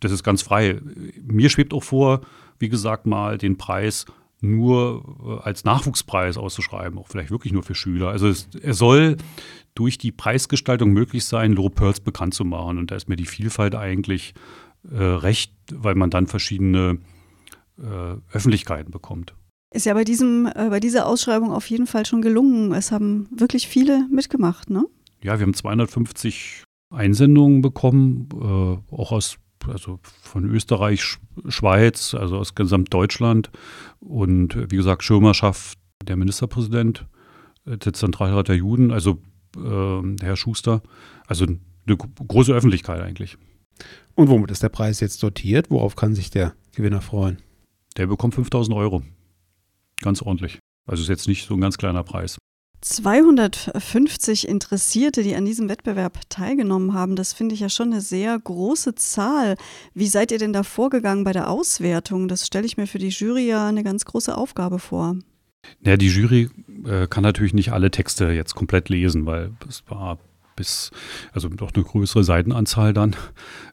Das 0.00 0.12
ist 0.12 0.22
ganz 0.22 0.42
frei. 0.42 0.80
Mir 1.22 1.48
schwebt 1.50 1.72
auch 1.72 1.82
vor, 1.82 2.20
wie 2.58 2.68
gesagt, 2.68 3.06
mal 3.06 3.38
den 3.38 3.56
Preis 3.56 4.06
nur 4.40 5.40
äh, 5.42 5.46
als 5.46 5.64
Nachwuchspreis 5.64 6.36
auszuschreiben, 6.36 6.98
auch 6.98 7.08
vielleicht 7.08 7.30
wirklich 7.30 7.52
nur 7.52 7.62
für 7.62 7.74
Schüler. 7.74 8.08
Also 8.08 8.28
es, 8.28 8.48
er 8.60 8.74
soll 8.74 9.16
durch 9.74 9.98
die 9.98 10.12
Preisgestaltung 10.12 10.92
möglich 10.92 11.24
sein, 11.24 11.52
Low 11.52 11.68
Pearls 11.68 12.00
bekannt 12.00 12.34
zu 12.34 12.44
machen. 12.44 12.78
Und 12.78 12.90
da 12.90 12.96
ist 12.96 13.08
mir 13.08 13.16
die 13.16 13.26
Vielfalt 13.26 13.74
eigentlich 13.74 14.34
äh, 14.90 15.02
recht, 15.02 15.52
weil 15.72 15.94
man 15.94 16.10
dann 16.10 16.26
verschiedene 16.26 16.98
äh, 17.78 18.16
Öffentlichkeiten 18.32 18.90
bekommt. 18.90 19.34
Ist 19.74 19.86
ja 19.86 19.94
bei, 19.94 20.04
diesem, 20.04 20.46
äh, 20.46 20.68
bei 20.70 20.78
dieser 20.78 21.06
Ausschreibung 21.06 21.50
auf 21.50 21.68
jeden 21.68 21.86
Fall 21.86 22.06
schon 22.06 22.22
gelungen. 22.22 22.72
Es 22.72 22.92
haben 22.92 23.28
wirklich 23.34 23.66
viele 23.66 24.06
mitgemacht, 24.08 24.70
ne? 24.70 24.84
Ja, 25.22 25.38
wir 25.38 25.46
haben 25.46 25.54
250 25.54 26.62
Einsendungen 26.90 27.62
bekommen, 27.62 28.28
äh, 28.32 28.94
auch 28.94 29.12
aus 29.12 29.38
also 29.66 29.98
von 30.02 30.44
Österreich, 30.44 31.16
Schweiz, 31.48 32.14
also 32.14 32.36
aus 32.36 32.54
Gesamtdeutschland. 32.54 33.50
Und 34.00 34.70
wie 34.70 34.76
gesagt, 34.76 35.02
Schirmerschaft 35.02 35.78
der 36.02 36.16
Ministerpräsident 36.16 37.06
äh, 37.66 37.78
der 37.78 37.92
Zentralrat 37.92 38.48
der 38.48 38.56
Juden, 38.56 38.90
also 38.90 39.22
äh, 39.56 40.02
Herr 40.20 40.36
Schuster. 40.36 40.82
Also 41.26 41.46
eine 41.46 41.96
große 41.96 42.52
Öffentlichkeit 42.52 43.00
eigentlich. 43.00 43.36
Und 44.14 44.28
womit 44.28 44.50
ist 44.50 44.62
der 44.62 44.68
Preis 44.68 45.00
jetzt 45.00 45.22
dotiert? 45.22 45.70
Worauf 45.70 45.96
kann 45.96 46.14
sich 46.14 46.30
der 46.30 46.54
Gewinner 46.74 47.00
freuen? 47.00 47.38
Der 47.96 48.06
bekommt 48.06 48.34
5000 48.34 48.76
Euro. 48.76 49.02
Ganz 50.00 50.22
ordentlich. 50.22 50.58
Also 50.86 51.02
ist 51.02 51.08
jetzt 51.08 51.28
nicht 51.28 51.46
so 51.46 51.54
ein 51.54 51.60
ganz 51.60 51.78
kleiner 51.78 52.04
Preis. 52.04 52.38
250 52.84 54.46
Interessierte, 54.46 55.22
die 55.22 55.34
an 55.34 55.46
diesem 55.46 55.70
Wettbewerb 55.70 56.20
teilgenommen 56.28 56.92
haben, 56.92 57.16
das 57.16 57.32
finde 57.32 57.54
ich 57.54 57.60
ja 57.60 57.70
schon 57.70 57.92
eine 57.92 58.02
sehr 58.02 58.38
große 58.38 58.94
Zahl. 58.94 59.56
Wie 59.94 60.06
seid 60.06 60.30
ihr 60.30 60.38
denn 60.38 60.52
da 60.52 60.62
vorgegangen 60.62 61.24
bei 61.24 61.32
der 61.32 61.48
Auswertung? 61.48 62.28
Das 62.28 62.46
stelle 62.46 62.66
ich 62.66 62.76
mir 62.76 62.86
für 62.86 62.98
die 62.98 63.08
Jury 63.08 63.48
ja 63.48 63.66
eine 63.66 63.84
ganz 63.84 64.04
große 64.04 64.36
Aufgabe 64.36 64.78
vor. 64.78 65.16
Ja, 65.80 65.96
die 65.96 66.08
Jury 66.08 66.50
äh, 66.84 67.06
kann 67.06 67.22
natürlich 67.22 67.54
nicht 67.54 67.72
alle 67.72 67.90
Texte 67.90 68.30
jetzt 68.32 68.54
komplett 68.54 68.90
lesen, 68.90 69.24
weil 69.24 69.52
es 69.66 69.82
war 69.88 70.18
bis, 70.54 70.90
also 71.32 71.48
doch 71.48 71.72
eine 71.74 71.84
größere 71.84 72.22
Seitenanzahl 72.22 72.92
dann. 72.92 73.16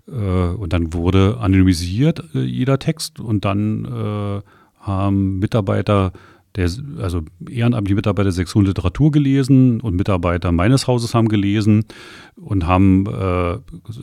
Äh, 0.07 0.11
und 0.13 0.71
dann 0.71 0.93
wurde 0.93 1.37
anonymisiert 1.41 2.23
äh, 2.33 2.39
jeder 2.39 2.79
Text 2.79 3.19
und 3.19 3.43
dann 3.43 3.83
äh, 3.83 4.41
haben 4.79 5.39
Mitarbeiter 5.39 6.13
der, 6.55 6.69
also 6.97 7.21
ehrenamtliche 7.49 7.95
Mitarbeiter 7.95 8.25
der 8.25 8.33
Sektion 8.33 8.65
Literatur 8.65 9.11
gelesen 9.11 9.79
und 9.81 9.95
Mitarbeiter 9.95 10.51
meines 10.51 10.87
Hauses 10.87 11.13
haben 11.13 11.29
gelesen 11.29 11.85
und 12.35 12.67
haben 12.67 13.05
äh, 13.05 13.57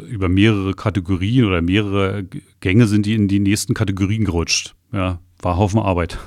über 0.09 0.29
mehrere 0.29 0.75
Kategorien 0.75 1.45
oder 1.45 1.61
mehrere 1.61 2.25
Gänge 2.61 2.87
sind 2.87 3.07
die 3.07 3.15
in 3.15 3.29
die 3.29 3.41
nächsten 3.41 3.75
Kategorien 3.75 4.25
gerutscht. 4.25 4.75
Ja, 4.93 5.21
war 5.43 5.57
Haufen 5.57 5.81
Arbeit. 5.81 6.19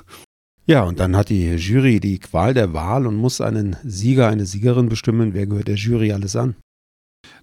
Ja, 0.67 0.83
und 0.83 0.99
dann 0.99 1.15
hat 1.15 1.29
die 1.29 1.55
Jury 1.55 1.99
die 1.99 2.19
Qual 2.19 2.53
der 2.53 2.73
Wahl 2.73 3.07
und 3.07 3.15
muss 3.15 3.41
einen 3.41 3.75
Sieger, 3.83 4.27
eine 4.27 4.45
Siegerin 4.45 4.89
bestimmen. 4.89 5.33
Wer 5.33 5.47
gehört 5.47 5.67
der 5.67 5.75
Jury 5.75 6.13
alles 6.13 6.35
an? 6.35 6.55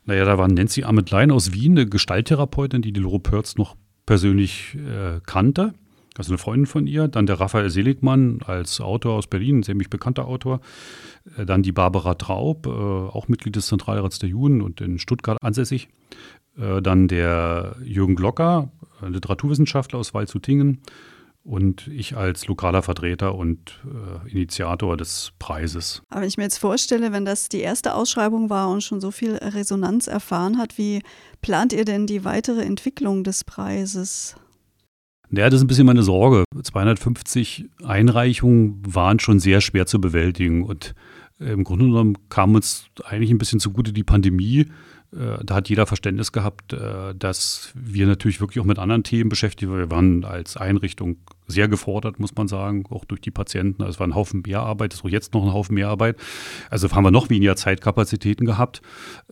Naja, 0.05 0.25
da 0.25 0.39
war 0.39 0.49
Nancy 0.49 0.85
Ametlein 0.85 1.31
aus 1.33 1.53
Wien, 1.53 1.73
eine 1.73 1.87
Gestalttherapeutin, 1.87 2.81
die 2.81 2.93
die 2.93 3.01
Loro 3.01 3.19
Pörz 3.19 3.57
noch 3.57 3.77
persönlich 4.07 4.77
äh, 4.77 5.21
kannte 5.27 5.75
also 6.19 6.33
eine 6.33 6.39
Freundin 6.39 6.67
von 6.67 6.87
ihr, 6.87 7.09
dann 7.09 7.27
der 7.27 7.41
Raphael 7.41 7.71
Seligmann 7.71 8.41
als 8.45 8.81
Autor 8.81 9.15
aus 9.15 9.29
Berlin, 9.29 9.61
ein 9.61 9.63
ziemlich 9.63 9.89
bekannter 9.89 10.27
Autor, 10.27 10.61
äh, 11.37 11.47
dann 11.47 11.63
die 11.63 11.73
Barbara 11.73 12.15
Traub, 12.15 12.67
äh, 12.67 12.71
auch 12.71 13.29
Mitglied 13.29 13.57
des 13.57 13.69
Zentralrats 13.69 14.19
der 14.19 14.29
Juden 14.29 14.61
und 14.61 14.81
in 14.81 14.99
Stuttgart 14.99 15.39
ansässig, 15.41 15.89
äh, 16.59 16.83
dann 16.83 17.09
der 17.09 17.77
Jürgen 17.83 18.17
Glocker, 18.17 18.71
Literaturwissenschaftler 19.01 20.01
aus 20.01 20.13
Waldshutingen 20.13 20.83
und 21.45 21.87
ich 21.87 22.17
als 22.17 22.49
lokaler 22.49 22.83
Vertreter 22.83 23.35
und 23.37 23.81
äh, 23.85 24.31
Initiator 24.31 24.97
des 24.97 25.33
Preises. 25.39 26.03
Aber 26.11 26.23
wenn 26.23 26.29
ich 26.29 26.37
mir 26.37 26.43
jetzt 26.43 26.59
vorstelle, 26.59 27.13
wenn 27.13 27.25
das 27.25 27.49
die 27.49 27.61
erste 27.61 27.95
Ausschreibung 27.95 28.51
war 28.51 28.69
und 28.69 28.83
schon 28.83 29.01
so 29.01 29.13
viel 29.13 29.37
Resonanz 29.37 30.09
erfahren 30.09 30.59
hat, 30.59 30.77
wie 30.77 31.01
plant 31.41 31.73
ihr 31.73 31.85
denn 31.85 32.09
die 32.09 32.25
weitere 32.25 32.63
Entwicklung 32.63 33.23
des 33.23 33.45
Preises? 33.45 34.35
Ja, 35.31 35.51
das 35.51 35.61
ist 35.61 35.65
ein 35.65 35.67
bisschen 35.67 35.87
meine 35.87 36.03
Sorge. 36.03 36.45
250 36.63 37.67
Einreichungen 37.85 38.81
waren 38.87 39.19
schon 39.19 39.41
sehr 39.41 39.61
schwer 39.61 39.87
zu 39.87 40.01
bewältigen 40.01 40.63
und 40.63 40.95
äh, 41.41 41.53
im 41.53 41.65
Grunde 41.65 41.87
genommen 41.87 42.17
kam 42.29 42.55
uns 42.55 42.87
eigentlich 43.05 43.31
ein 43.31 43.39
bisschen 43.39 43.61
zugute 43.61 43.93
die 43.93 44.05
Pandemie. 44.05 44.67
Äh, 45.13 45.45
da 45.45 45.57
hat 45.57 45.69
jeder 45.69 45.87
Verständnis 45.87 46.33
gehabt, 46.33 46.73
äh, 46.73 47.15
dass 47.15 47.73
wir 47.75 48.07
natürlich 48.07 48.41
wirklich 48.41 48.61
auch 48.61 48.67
mit 48.67 48.79
anderen 48.79 49.05
Themen 49.05 49.29
beschäftigt 49.29 49.71
waren. 49.71 49.79
Wir 49.79 49.91
waren 49.91 50.25
als 50.25 50.57
Einrichtung 50.57 51.19
sehr 51.49 51.67
gefordert, 51.67 52.21
muss 52.21 52.35
man 52.37 52.47
sagen, 52.47 52.85
auch 52.91 53.05
durch 53.05 53.21
die 53.21 53.31
Patienten. 53.31 53.83
Also 53.83 53.95
es 53.95 54.01
war 54.01 54.07
ein 54.07 54.15
Haufen 54.15 54.43
Mehrarbeit, 54.47 54.93
es 54.93 55.01
ist 55.01 55.05
auch 55.05 55.09
jetzt 55.09 55.35
noch 55.35 55.45
ein 55.45 55.53
Haufen 55.53 55.75
Mehrarbeit. 55.75 56.17
Also 56.71 56.91
haben 56.91 57.05
wir 57.05 57.11
noch 57.11 57.31
weniger 57.31 57.57
Zeitkapazitäten 57.57 58.47
gehabt. 58.47 58.83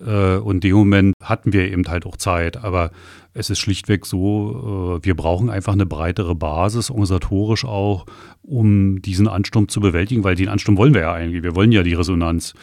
Äh, 0.01 0.37
und 0.39 0.57
in 0.57 0.61
dem 0.61 0.77
Moment 0.77 1.15
hatten 1.23 1.53
wir 1.53 1.71
eben 1.71 1.87
halt 1.87 2.07
auch 2.07 2.17
Zeit. 2.17 2.57
Aber 2.57 2.91
es 3.35 3.51
ist 3.51 3.59
schlichtweg 3.59 4.07
so, 4.07 4.99
wir 5.03 5.15
brauchen 5.15 5.51
einfach 5.51 5.75
eine 5.75 5.85
breitere 5.85 6.35
Basis, 6.35 6.91
organisatorisch 6.91 7.67
auch, 7.67 8.07
um 8.43 9.03
diesen 9.03 9.29
Ansturm 9.29 9.69
zu 9.69 9.81
bewältigen, 9.81 10.25
weil 10.25 10.37
den 10.37 10.49
Ansturm 10.49 10.79
wollen 10.79 10.95
wir 10.95 11.03
ja 11.03 11.13
eigentlich. 11.13 11.43
Wir 11.43 11.55
wollen 11.55 11.71
ja 11.71 11.83
die 11.83 11.93
Resonanz. 11.93 12.55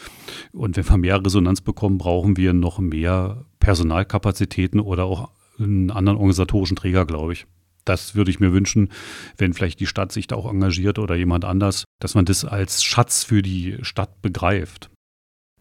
Und 0.52 0.76
wenn 0.76 0.88
wir 0.88 0.98
mehr 0.98 1.24
Resonanz 1.24 1.60
bekommen, 1.60 1.98
brauchen 1.98 2.36
wir 2.36 2.52
noch 2.54 2.80
mehr 2.80 3.44
Personalkapazitäten 3.60 4.80
oder 4.80 5.04
auch 5.04 5.30
einen 5.60 5.92
anderen 5.92 6.18
organisatorischen 6.18 6.76
Träger, 6.76 7.06
glaube 7.06 7.34
ich 7.34 7.46
das 7.84 8.14
würde 8.14 8.30
ich 8.30 8.40
mir 8.40 8.52
wünschen, 8.52 8.90
wenn 9.36 9.54
vielleicht 9.54 9.80
die 9.80 9.86
Stadt 9.86 10.12
sich 10.12 10.26
da 10.26 10.36
auch 10.36 10.50
engagiert 10.50 10.98
oder 10.98 11.14
jemand 11.14 11.44
anders, 11.44 11.84
dass 12.00 12.14
man 12.14 12.24
das 12.24 12.44
als 12.44 12.82
Schatz 12.82 13.24
für 13.24 13.42
die 13.42 13.78
Stadt 13.82 14.22
begreift. 14.22 14.90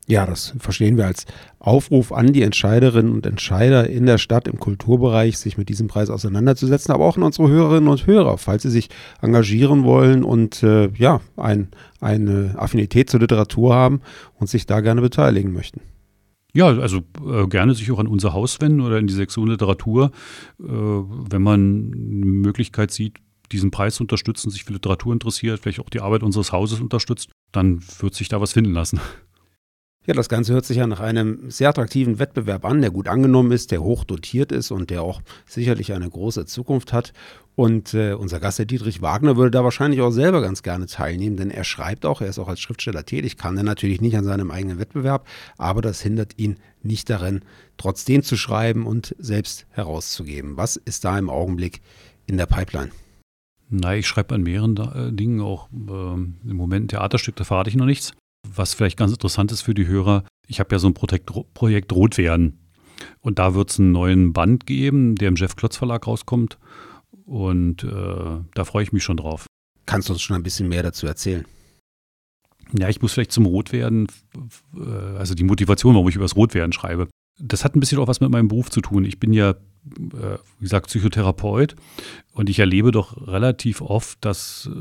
Ja, 0.05 0.25
das 0.25 0.53
verstehen 0.59 0.97
wir 0.97 1.05
als 1.05 1.25
Aufruf 1.59 2.11
an 2.11 2.33
die 2.33 2.41
Entscheiderinnen 2.41 3.13
und 3.13 3.25
Entscheider 3.25 3.89
in 3.89 4.05
der 4.05 4.17
Stadt 4.17 4.49
im 4.49 4.59
Kulturbereich, 4.59 5.37
sich 5.37 5.57
mit 5.57 5.69
diesem 5.69 5.87
Preis 5.87 6.09
auseinanderzusetzen, 6.09 6.93
aber 6.93 7.05
auch 7.05 7.15
an 7.15 7.23
unsere 7.23 7.47
Hörerinnen 7.47 7.87
und 7.87 8.05
Hörer, 8.05 8.37
falls 8.37 8.63
sie 8.63 8.69
sich 8.69 8.89
engagieren 9.21 9.85
wollen 9.85 10.25
und 10.25 10.61
äh, 10.61 10.89
ja, 10.95 11.21
ein, 11.37 11.69
eine 12.01 12.55
Affinität 12.57 13.09
zur 13.09 13.21
Literatur 13.21 13.73
haben 13.73 14.01
und 14.37 14.49
sich 14.49 14.65
da 14.65 14.81
gerne 14.81 14.99
beteiligen 14.99 15.53
möchten. 15.53 15.79
Ja, 16.55 16.67
also 16.67 17.01
äh, 17.25 17.47
gerne 17.47 17.73
sich 17.73 17.91
auch 17.91 17.99
an 17.99 18.07
unser 18.07 18.33
Haus 18.33 18.61
wenden 18.61 18.81
oder 18.81 18.99
in 18.99 19.07
die 19.07 19.13
Sektion 19.13 19.47
Literatur, 19.47 20.11
äh, 20.59 20.65
wenn 20.65 21.41
man 21.41 21.91
eine 21.93 22.25
Möglichkeit 22.25 22.91
sieht, 22.91 23.17
diesen 23.51 23.71
Preis 23.71 23.95
zu 23.95 24.03
unterstützen, 24.03 24.51
sich 24.51 24.63
für 24.63 24.73
Literatur 24.73 25.13
interessiert, 25.13 25.59
vielleicht 25.59 25.79
auch 25.79 25.89
die 25.89 26.01
Arbeit 26.01 26.21
unseres 26.21 26.51
Hauses 26.51 26.79
unterstützt, 26.79 27.29
dann 27.51 27.81
wird 27.99 28.13
sich 28.13 28.29
da 28.29 28.39
was 28.39 28.53
finden 28.53 28.73
lassen. 28.73 28.99
Ja, 30.05 30.13
das 30.13 30.27
Ganze 30.27 30.53
hört 30.53 30.65
sich 30.65 30.77
ja 30.77 30.85
nach 30.85 30.99
einem 30.99 31.49
sehr 31.49 31.69
attraktiven 31.69 32.19
Wettbewerb 32.19 32.65
an, 32.65 32.81
der 32.81 32.91
gut 32.91 33.07
angenommen 33.07 33.53
ist, 33.53 33.71
der 33.71 33.81
hoch 33.81 34.03
dotiert 34.03 34.51
ist 34.51 34.69
und 34.69 34.89
der 34.89 35.01
auch 35.01 35.21
sicherlich 35.45 35.93
eine 35.93 36.09
große 36.09 36.45
Zukunft 36.45 36.91
hat. 36.91 37.13
Und 37.55 37.93
äh, 37.93 38.13
unser 38.13 38.39
Gast, 38.39 38.57
der 38.57 38.65
Dietrich 38.65 39.01
Wagner, 39.01 39.37
würde 39.37 39.51
da 39.51 39.63
wahrscheinlich 39.63 40.01
auch 40.01 40.09
selber 40.09 40.41
ganz 40.41 40.63
gerne 40.63 40.87
teilnehmen, 40.87 41.37
denn 41.37 41.51
er 41.51 41.63
schreibt 41.63 42.05
auch, 42.05 42.21
er 42.21 42.29
ist 42.29 42.39
auch 42.39 42.47
als 42.47 42.59
Schriftsteller 42.59 43.05
tätig, 43.05 43.37
kann 43.37 43.57
er 43.57 43.63
natürlich 43.63 44.01
nicht 44.01 44.17
an 44.17 44.23
seinem 44.23 44.49
eigenen 44.49 44.79
Wettbewerb, 44.79 45.27
aber 45.57 45.81
das 45.81 46.01
hindert 46.01 46.39
ihn 46.39 46.57
nicht 46.81 47.09
darin, 47.11 47.41
trotzdem 47.77 48.23
zu 48.23 48.37
schreiben 48.37 48.87
und 48.87 49.15
selbst 49.19 49.67
herauszugeben. 49.69 50.57
Was 50.57 50.77
ist 50.77 51.05
da 51.05 51.17
im 51.17 51.29
Augenblick 51.29 51.81
in 52.25 52.37
der 52.37 52.47
Pipeline? 52.47 52.91
Na, 53.69 53.95
ich 53.95 54.07
schreibe 54.07 54.35
an 54.35 54.43
mehreren 54.43 54.77
äh, 54.77 55.11
Dingen 55.13 55.41
auch 55.41 55.69
äh, 55.71 56.13
im 56.13 56.37
Moment 56.43 56.85
ein 56.85 56.87
Theaterstück, 56.89 57.35
da 57.35 57.43
verrate 57.43 57.69
ich 57.69 57.75
noch 57.75 57.85
nichts. 57.85 58.13
Was 58.47 58.73
vielleicht 58.73 58.97
ganz 58.97 59.11
interessant 59.11 59.51
ist 59.51 59.61
für 59.61 59.73
die 59.73 59.87
Hörer, 59.87 60.23
ich 60.47 60.59
habe 60.59 60.73
ja 60.73 60.79
so 60.79 60.87
ein 60.87 60.93
Projekt, 60.93 61.31
Projekt 61.53 61.93
Rotwerden. 61.93 62.59
Und 63.21 63.39
da 63.39 63.53
wird 63.55 63.71
es 63.71 63.79
einen 63.79 63.91
neuen 63.91 64.33
Band 64.33 64.65
geben, 64.65 65.15
der 65.15 65.29
im 65.29 65.35
Jeff 65.35 65.55
Klotz 65.55 65.77
Verlag 65.77 66.07
rauskommt. 66.07 66.57
Und 67.25 67.83
äh, 67.83 68.41
da 68.53 68.65
freue 68.65 68.83
ich 68.83 68.91
mich 68.91 69.03
schon 69.03 69.17
drauf. 69.17 69.45
Kannst 69.85 70.09
du 70.09 70.13
uns 70.13 70.21
schon 70.21 70.35
ein 70.35 70.43
bisschen 70.43 70.69
mehr 70.69 70.83
dazu 70.83 71.07
erzählen? 71.07 71.45
Ja, 72.77 72.89
ich 72.89 73.01
muss 73.01 73.13
vielleicht 73.13 73.31
zum 73.31 73.45
Rotwerden, 73.45 74.07
äh, 74.75 75.17
also 75.17 75.35
die 75.35 75.43
Motivation, 75.43 75.93
warum 75.93 76.09
ich 76.09 76.15
über 76.15 76.25
das 76.25 76.35
Rotwerden 76.35 76.73
schreibe. 76.73 77.07
Das 77.39 77.65
hat 77.65 77.75
ein 77.75 77.79
bisschen 77.79 77.99
auch 77.99 78.07
was 78.07 78.21
mit 78.21 78.29
meinem 78.29 78.47
Beruf 78.47 78.69
zu 78.69 78.81
tun. 78.81 79.05
Ich 79.05 79.19
bin 79.19 79.33
ja, 79.33 79.51
äh, 79.51 79.55
wie 80.59 80.63
gesagt, 80.63 80.87
Psychotherapeut 80.87 81.75
und 82.33 82.49
ich 82.49 82.59
erlebe 82.59 82.91
doch 82.91 83.27
relativ 83.27 83.81
oft, 83.81 84.23
dass 84.23 84.69
äh, 84.71 84.75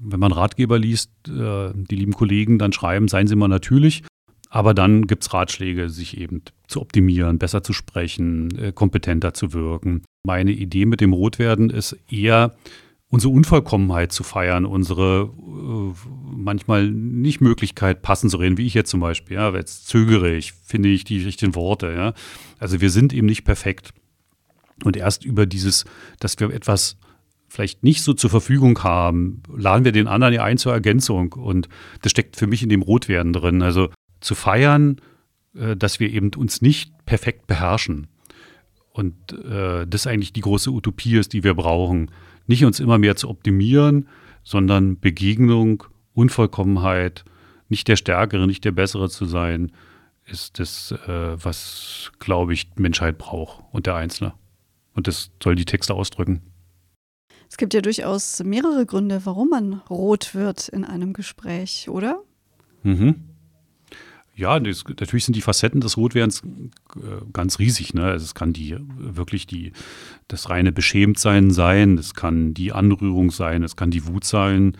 wenn 0.00 0.20
man 0.20 0.32
Ratgeber 0.32 0.78
liest, 0.78 1.10
die 1.26 1.96
lieben 1.96 2.12
Kollegen 2.12 2.58
dann 2.60 2.72
schreiben, 2.72 3.08
seien 3.08 3.26
Sie 3.26 3.34
mal 3.34 3.48
natürlich. 3.48 4.04
Aber 4.50 4.74
dann 4.74 5.06
gibt 5.06 5.24
es 5.24 5.34
Ratschläge, 5.34 5.90
sich 5.90 6.18
eben 6.18 6.42
zu 6.66 6.80
optimieren, 6.80 7.38
besser 7.38 7.62
zu 7.62 7.72
sprechen, 7.72 8.56
äh, 8.58 8.72
kompetenter 8.72 9.34
zu 9.34 9.52
wirken. 9.52 10.02
Meine 10.24 10.52
Idee 10.52 10.86
mit 10.86 11.00
dem 11.00 11.12
Rotwerden 11.12 11.70
ist 11.70 11.96
eher, 12.10 12.54
unsere 13.10 13.32
Unvollkommenheit 13.32 14.12
zu 14.12 14.22
feiern, 14.22 14.66
unsere 14.66 15.30
äh, 15.32 16.08
manchmal 16.30 16.90
nicht 16.90 17.40
Möglichkeit, 17.40 18.02
passend 18.02 18.30
zu 18.30 18.36
reden, 18.36 18.58
wie 18.58 18.66
ich 18.66 18.74
jetzt 18.74 18.90
zum 18.90 19.00
Beispiel. 19.00 19.36
Ja, 19.36 19.54
jetzt 19.54 19.88
zögere 19.88 20.34
ich, 20.34 20.52
finde 20.52 20.90
ich 20.90 21.04
die 21.04 21.22
richtigen 21.22 21.54
Worte. 21.54 21.92
Ja. 21.92 22.12
Also 22.58 22.80
wir 22.80 22.90
sind 22.90 23.12
eben 23.14 23.26
nicht 23.26 23.44
perfekt. 23.44 23.92
Und 24.84 24.96
erst 24.96 25.24
über 25.24 25.46
dieses, 25.46 25.84
dass 26.20 26.38
wir 26.38 26.50
etwas 26.50 26.98
vielleicht 27.48 27.82
nicht 27.82 28.02
so 28.02 28.12
zur 28.12 28.28
Verfügung 28.28 28.82
haben, 28.82 29.42
laden 29.54 29.84
wir 29.84 29.92
den 29.92 30.06
anderen 30.06 30.34
ja 30.34 30.44
ein 30.44 30.58
zur 30.58 30.74
Ergänzung. 30.74 31.32
Und 31.32 31.68
das 32.02 32.12
steckt 32.12 32.36
für 32.36 32.46
mich 32.46 32.62
in 32.62 32.68
dem 32.68 32.82
Rotwerden 32.82 33.32
drin. 33.32 33.62
Also 33.62 33.88
zu 34.20 34.34
feiern, 34.34 35.00
äh, 35.54 35.76
dass 35.76 36.00
wir 36.00 36.10
eben 36.10 36.30
uns 36.34 36.62
nicht 36.62 36.92
perfekt 37.06 37.46
beherrschen. 37.46 38.06
Und 38.92 39.14
äh, 39.32 39.86
das 39.86 40.06
eigentlich 40.06 40.32
die 40.32 40.40
große 40.40 40.70
Utopie 40.70 41.16
ist, 41.16 41.32
die 41.32 41.44
wir 41.44 41.54
brauchen. 41.54 42.10
Nicht 42.46 42.64
uns 42.64 42.80
immer 42.80 42.98
mehr 42.98 43.16
zu 43.16 43.28
optimieren, 43.28 44.08
sondern 44.42 44.98
Begegnung, 44.98 45.84
Unvollkommenheit, 46.14 47.24
nicht 47.68 47.86
der 47.86 47.96
Stärkere, 47.96 48.46
nicht 48.46 48.64
der 48.64 48.72
Bessere 48.72 49.08
zu 49.08 49.26
sein, 49.26 49.72
ist 50.24 50.58
das, 50.58 50.92
äh, 51.06 51.36
was, 51.44 52.10
glaube 52.18 52.54
ich, 52.54 52.70
Menschheit 52.76 53.18
braucht 53.18 53.64
und 53.72 53.86
der 53.86 53.94
Einzelne. 53.94 54.34
Und 54.94 55.06
das 55.06 55.30
soll 55.42 55.54
die 55.54 55.64
Texte 55.64 55.94
ausdrücken. 55.94 56.42
Es 57.48 57.56
gibt 57.56 57.72
ja 57.72 57.80
durchaus 57.80 58.42
mehrere 58.44 58.84
Gründe, 58.84 59.20
warum 59.24 59.50
man 59.50 59.74
rot 59.88 60.34
wird 60.34 60.68
in 60.68 60.84
einem 60.84 61.12
Gespräch, 61.12 61.88
oder? 61.88 62.22
Mhm. 62.82 63.24
Ja, 64.38 64.60
das, 64.60 64.84
natürlich 64.84 65.24
sind 65.24 65.34
die 65.34 65.42
Facetten 65.42 65.80
des 65.80 65.96
Rotwerdens 65.96 66.44
äh, 66.94 67.24
ganz 67.32 67.58
riesig. 67.58 67.92
Ne? 67.92 68.04
Also 68.04 68.24
es 68.24 68.36
kann 68.36 68.52
die 68.52 68.76
wirklich 68.96 69.48
die, 69.48 69.72
das 70.28 70.48
reine 70.48 70.70
Beschämtsein 70.70 71.50
sein, 71.50 71.98
es 71.98 72.14
kann 72.14 72.54
die 72.54 72.72
Anrührung 72.72 73.32
sein, 73.32 73.64
es 73.64 73.74
kann 73.74 73.90
die 73.90 74.06
Wut 74.06 74.22
sein. 74.22 74.76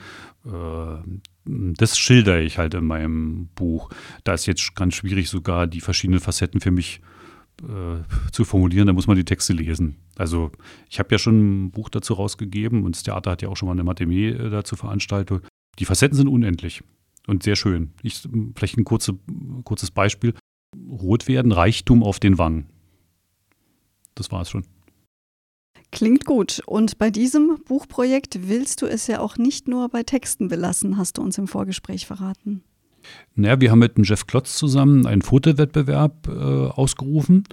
Äh, 0.46 1.02
das 1.44 1.98
schildere 1.98 2.40
ich 2.42 2.58
halt 2.58 2.74
in 2.74 2.84
meinem 2.84 3.48
Buch. 3.56 3.90
Da 4.22 4.34
ist 4.34 4.46
jetzt 4.46 4.76
ganz 4.76 4.94
schwierig, 4.94 5.28
sogar 5.28 5.66
die 5.66 5.80
verschiedenen 5.80 6.20
Facetten 6.20 6.60
für 6.60 6.70
mich 6.70 7.00
äh, 7.62 8.30
zu 8.30 8.44
formulieren, 8.44 8.86
da 8.86 8.92
muss 8.92 9.08
man 9.08 9.16
die 9.16 9.24
Texte 9.24 9.54
lesen. 9.54 9.96
Also 10.14 10.52
ich 10.88 11.00
habe 11.00 11.08
ja 11.10 11.18
schon 11.18 11.64
ein 11.64 11.70
Buch 11.72 11.88
dazu 11.88 12.14
rausgegeben 12.14 12.84
und 12.84 12.94
das 12.94 13.02
Theater 13.02 13.32
hat 13.32 13.42
ja 13.42 13.48
auch 13.48 13.56
schon 13.56 13.66
mal 13.68 13.76
eine 13.76 14.12
äh, 14.12 14.50
dazu 14.50 14.76
veranstaltet. 14.76 15.42
Die 15.80 15.84
Facetten 15.84 16.16
sind 16.16 16.28
unendlich 16.28 16.84
und 17.28 17.42
sehr 17.42 17.56
schön. 17.56 17.92
Ich, 18.02 18.28
vielleicht 18.54 18.76
ein 18.78 18.84
kurze, 18.84 19.18
kurzes 19.64 19.90
Beispiel. 19.90 20.34
Rot 20.90 21.28
werden, 21.28 21.52
Reichtum 21.52 22.02
auf 22.02 22.18
den 22.18 22.38
Wangen. 22.38 22.66
Das 24.14 24.32
war 24.32 24.42
es 24.42 24.50
schon. 24.50 24.64
Klingt 25.90 26.26
gut. 26.26 26.60
Und 26.66 26.98
bei 26.98 27.10
diesem 27.10 27.58
Buchprojekt 27.66 28.48
willst 28.48 28.82
du 28.82 28.86
es 28.86 29.06
ja 29.06 29.20
auch 29.20 29.36
nicht 29.38 29.68
nur 29.68 29.88
bei 29.88 30.02
Texten 30.02 30.48
belassen, 30.48 30.98
hast 30.98 31.18
du 31.18 31.22
uns 31.22 31.38
im 31.38 31.48
Vorgespräch 31.48 32.06
verraten. 32.06 32.62
Naja, 33.34 33.60
wir 33.60 33.70
haben 33.70 33.78
mit 33.78 33.96
dem 33.96 34.04
Jeff 34.04 34.26
Klotz 34.26 34.56
zusammen 34.56 35.06
einen 35.06 35.22
Fotowettbewerb 35.22 36.28
äh, 36.28 36.30
ausgerufen, 36.30 37.44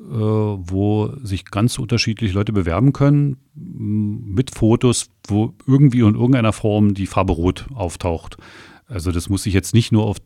äh, 0.00 0.04
wo 0.04 1.12
sich 1.22 1.44
ganz 1.44 1.78
unterschiedliche 1.78 2.34
Leute 2.34 2.52
bewerben 2.52 2.92
können 2.92 3.36
mit 3.54 4.54
Fotos, 4.54 5.10
wo 5.26 5.52
irgendwie 5.66 6.00
in 6.00 6.14
irgendeiner 6.14 6.52
Form 6.52 6.94
die 6.94 7.06
Farbe 7.06 7.32
Rot 7.32 7.66
auftaucht. 7.74 8.38
Also 8.92 9.10
das 9.10 9.30
muss 9.30 9.44
sich 9.44 9.54
jetzt 9.54 9.72
nicht 9.72 9.90
nur 9.90 10.04
auf 10.04 10.18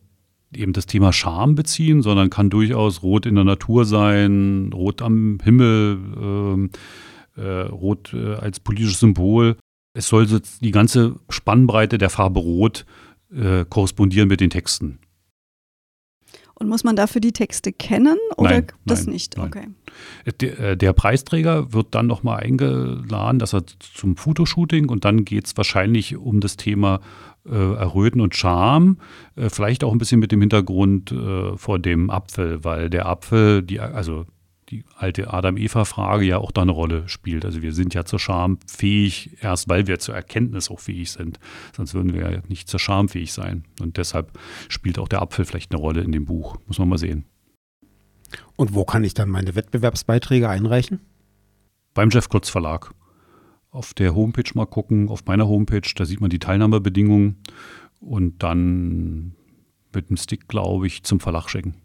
eben 0.53 0.73
das 0.73 0.85
Thema 0.85 1.13
Scham 1.13 1.55
beziehen, 1.55 2.01
sondern 2.01 2.29
kann 2.29 2.49
durchaus 2.49 3.01
Rot 3.01 3.25
in 3.25 3.35
der 3.35 3.43
Natur 3.43 3.85
sein, 3.85 4.71
Rot 4.73 5.01
am 5.01 5.39
Himmel, 5.43 5.99
ähm, 6.21 6.69
äh, 7.35 7.61
Rot 7.67 8.13
äh, 8.13 8.35
als 8.35 8.59
politisches 8.59 8.99
Symbol. 8.99 9.57
Es 9.93 10.07
soll 10.07 10.27
so 10.27 10.39
die 10.61 10.71
ganze 10.71 11.15
Spannbreite 11.29 11.97
der 11.97 12.09
Farbe 12.09 12.39
Rot 12.39 12.85
äh, 13.33 13.65
korrespondieren 13.65 14.27
mit 14.27 14.41
den 14.41 14.49
Texten. 14.49 14.99
Und 16.59 16.69
muss 16.69 16.83
man 16.83 16.95
dafür 16.95 17.21
die 17.21 17.33
Texte 17.33 17.71
kennen 17.71 18.17
oder 18.35 18.49
nein, 18.49 18.67
das 18.85 19.05
nein, 19.05 19.13
nicht? 19.13 19.37
Nein. 19.37 19.47
Okay. 19.47 19.67
Äh, 20.25 20.33
der, 20.33 20.59
äh, 20.59 20.77
der, 20.77 20.93
Preisträger 20.93 21.71
wird 21.71 21.93
dann 21.93 22.07
nochmal 22.07 22.39
eingeladen, 22.41 23.37
dass 23.37 23.53
er 23.53 23.63
zum 23.79 24.17
Fotoshooting 24.17 24.89
und 24.89 25.05
dann 25.05 25.23
geht 25.23 25.45
es 25.45 25.55
wahrscheinlich 25.55 26.17
um 26.17 26.39
das 26.39 26.57
Thema 26.57 26.95
äh, 26.95 27.36
Erröten 27.55 28.21
und 28.21 28.35
Charme, 28.35 28.97
äh, 29.35 29.49
vielleicht 29.49 29.83
auch 29.83 29.91
ein 29.91 29.97
bisschen 29.97 30.19
mit 30.19 30.31
dem 30.31 30.41
Hintergrund 30.41 31.11
äh, 31.11 31.57
vor 31.57 31.79
dem 31.79 32.09
Apfel, 32.09 32.63
weil 32.63 32.89
der 32.89 33.05
Apfel, 33.07 33.63
die, 33.63 33.79
also 33.79 34.25
die 34.69 34.83
alte 34.97 35.33
Adam-Eva-Frage 35.33 36.25
ja 36.25 36.37
auch 36.37 36.51
da 36.51 36.61
eine 36.61 36.71
Rolle 36.71 37.07
spielt. 37.07 37.45
Also 37.45 37.61
wir 37.61 37.73
sind 37.73 37.93
ja 37.93 38.03
zur 38.03 38.19
Scham 38.19 38.59
fähig, 38.67 39.37
erst 39.41 39.69
weil 39.69 39.87
wir 39.87 39.99
zur 39.99 40.15
Erkenntnis 40.15 40.69
auch 40.69 40.79
fähig 40.79 41.11
sind. 41.11 41.39
Sonst 41.75 41.93
würden 41.93 42.13
wir 42.13 42.31
ja 42.31 42.41
nicht 42.47 42.67
zur 42.67 42.79
Scham 42.79 43.07
fähig 43.07 43.31
sein. 43.31 43.63
Und 43.79 43.97
deshalb 43.97 44.37
spielt 44.67 44.99
auch 44.99 45.07
der 45.07 45.21
Apfel 45.21 45.45
vielleicht 45.45 45.71
eine 45.71 45.79
Rolle 45.79 46.01
in 46.01 46.11
dem 46.11 46.25
Buch. 46.25 46.57
Muss 46.67 46.79
man 46.79 46.89
mal 46.89 46.97
sehen. 46.97 47.25
Und 48.57 48.73
wo 48.73 48.83
kann 48.83 49.03
ich 49.03 49.13
dann 49.13 49.29
meine 49.29 49.55
Wettbewerbsbeiträge 49.55 50.49
einreichen? 50.49 50.99
Beim 51.93 52.09
Jeff 52.09 52.27
Klotz 52.27 52.49
Verlag. 52.49 52.93
Auf 53.71 53.93
der 53.93 54.15
Homepage 54.15 54.51
mal 54.55 54.65
gucken, 54.65 55.09
auf 55.09 55.25
meiner 55.25 55.47
Homepage, 55.47 55.81
da 55.95 56.05
sieht 56.05 56.21
man 56.21 56.29
die 56.29 56.39
Teilnahmebedingungen 56.39 57.37
und 57.99 58.41
dann 58.43 59.33
mit 59.93 60.09
dem 60.09 60.17
Stick, 60.17 60.47
glaube 60.47 60.87
ich, 60.87 61.03
zum 61.03 61.19
Verlag 61.19 61.49
schicken. 61.49 61.75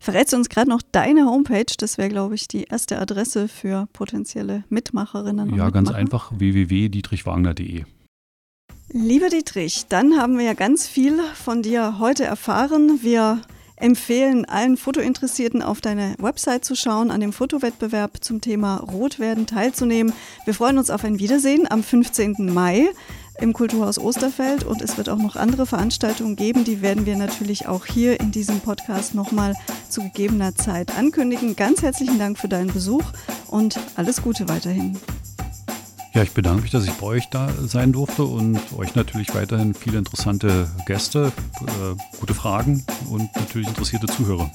Verrätst 0.00 0.32
du 0.32 0.38
uns 0.38 0.48
gerade 0.48 0.70
noch 0.70 0.80
deine 0.80 1.26
Homepage? 1.26 1.72
Das 1.78 1.98
wäre, 1.98 2.08
glaube 2.08 2.34
ich, 2.34 2.48
die 2.48 2.64
erste 2.64 2.98
Adresse 2.98 3.48
für 3.48 3.86
potenzielle 3.92 4.64
Mitmacherinnen. 4.70 5.50
Und 5.50 5.56
ja, 5.56 5.68
ganz 5.68 5.88
Mitmacher. 5.88 5.98
einfach 5.98 6.32
www.dietrichwagner.de. 6.38 7.84
Lieber 8.92 9.28
Dietrich, 9.28 9.86
dann 9.88 10.16
haben 10.16 10.38
wir 10.38 10.46
ja 10.46 10.54
ganz 10.54 10.88
viel 10.88 11.20
von 11.34 11.62
dir 11.62 11.98
heute 11.98 12.24
erfahren. 12.24 13.00
Wir 13.02 13.42
empfehlen 13.80 14.44
allen 14.44 14.76
Fotointeressierten 14.76 15.62
auf 15.62 15.80
deine 15.80 16.14
Website 16.18 16.64
zu 16.64 16.74
schauen, 16.74 17.10
an 17.10 17.20
dem 17.20 17.32
Fotowettbewerb 17.32 18.22
zum 18.22 18.40
Thema 18.40 18.76
Rotwerden 18.76 19.46
teilzunehmen. 19.46 20.12
Wir 20.44 20.54
freuen 20.54 20.78
uns 20.78 20.90
auf 20.90 21.04
ein 21.04 21.18
Wiedersehen 21.18 21.70
am 21.70 21.82
15. 21.82 22.52
Mai 22.52 22.90
im 23.40 23.52
Kulturhaus 23.52 23.98
Osterfeld 23.98 24.64
und 24.64 24.82
es 24.82 24.98
wird 24.98 25.08
auch 25.08 25.18
noch 25.18 25.36
andere 25.36 25.66
Veranstaltungen 25.66 26.36
geben, 26.36 26.64
die 26.64 26.82
werden 26.82 27.06
wir 27.06 27.16
natürlich 27.16 27.66
auch 27.66 27.86
hier 27.86 28.20
in 28.20 28.30
diesem 28.30 28.60
Podcast 28.60 29.14
nochmal 29.14 29.54
zu 29.88 30.02
gegebener 30.02 30.54
Zeit 30.54 30.96
ankündigen. 30.96 31.56
Ganz 31.56 31.82
herzlichen 31.82 32.18
Dank 32.18 32.38
für 32.38 32.48
deinen 32.48 32.72
Besuch 32.72 33.04
und 33.48 33.78
alles 33.96 34.22
Gute 34.22 34.48
weiterhin. 34.48 34.98
Ja, 36.12 36.24
ich 36.24 36.32
bedanke 36.32 36.62
mich, 36.62 36.72
dass 36.72 36.86
ich 36.86 36.92
bei 36.94 37.06
euch 37.06 37.30
da 37.30 37.48
sein 37.60 37.92
durfte 37.92 38.24
und 38.24 38.58
euch 38.76 38.96
natürlich 38.96 39.32
weiterhin 39.32 39.74
viele 39.74 39.98
interessante 39.98 40.68
Gäste, 40.84 41.32
äh, 41.62 42.18
gute 42.18 42.34
Fragen 42.34 42.84
und 43.08 43.30
natürlich 43.36 43.68
interessierte 43.68 44.08
Zuhörer. 44.08 44.50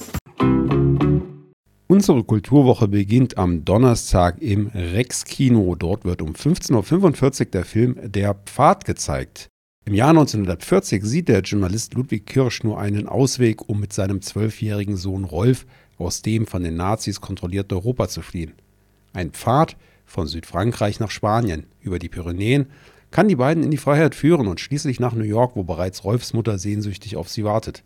Unsere 1.88 2.24
Kulturwoche 2.24 2.88
beginnt 2.88 3.38
am 3.38 3.64
Donnerstag 3.64 4.42
im 4.42 4.66
Rex-Kino. 4.66 5.76
Dort 5.76 6.04
wird 6.04 6.20
um 6.20 6.32
15.45 6.32 7.40
Uhr 7.40 7.46
der 7.46 7.64
Film 7.64 7.96
Der 8.02 8.34
Pfad 8.34 8.84
gezeigt. 8.84 9.48
Im 9.86 9.94
Jahr 9.94 10.10
1940 10.10 11.04
sieht 11.04 11.28
der 11.28 11.40
Journalist 11.40 11.94
Ludwig 11.94 12.26
Kirsch 12.26 12.64
nur 12.64 12.78
einen 12.78 13.08
Ausweg, 13.08 13.66
um 13.66 13.80
mit 13.80 13.94
seinem 13.94 14.20
zwölfjährigen 14.20 14.96
Sohn 14.96 15.24
Rolf 15.24 15.64
aus 15.96 16.20
dem 16.20 16.46
von 16.46 16.62
den 16.62 16.76
Nazis 16.76 17.22
kontrollierten 17.22 17.78
Europa 17.78 18.08
zu 18.08 18.20
fliehen. 18.20 18.52
Ein 19.14 19.30
Pfad 19.30 19.76
von 20.06 20.26
Südfrankreich 20.26 21.00
nach 21.00 21.10
Spanien 21.10 21.66
über 21.80 21.98
die 21.98 22.08
Pyrenäen 22.08 22.66
kann 23.10 23.28
die 23.28 23.36
beiden 23.36 23.62
in 23.62 23.70
die 23.70 23.76
Freiheit 23.76 24.14
führen 24.14 24.46
und 24.46 24.60
schließlich 24.60 25.00
nach 25.00 25.14
New 25.14 25.24
York, 25.24 25.56
wo 25.56 25.64
bereits 25.64 26.04
Rolfs 26.04 26.32
Mutter 26.32 26.58
sehnsüchtig 26.58 27.16
auf 27.16 27.28
sie 27.28 27.44
wartet. 27.44 27.82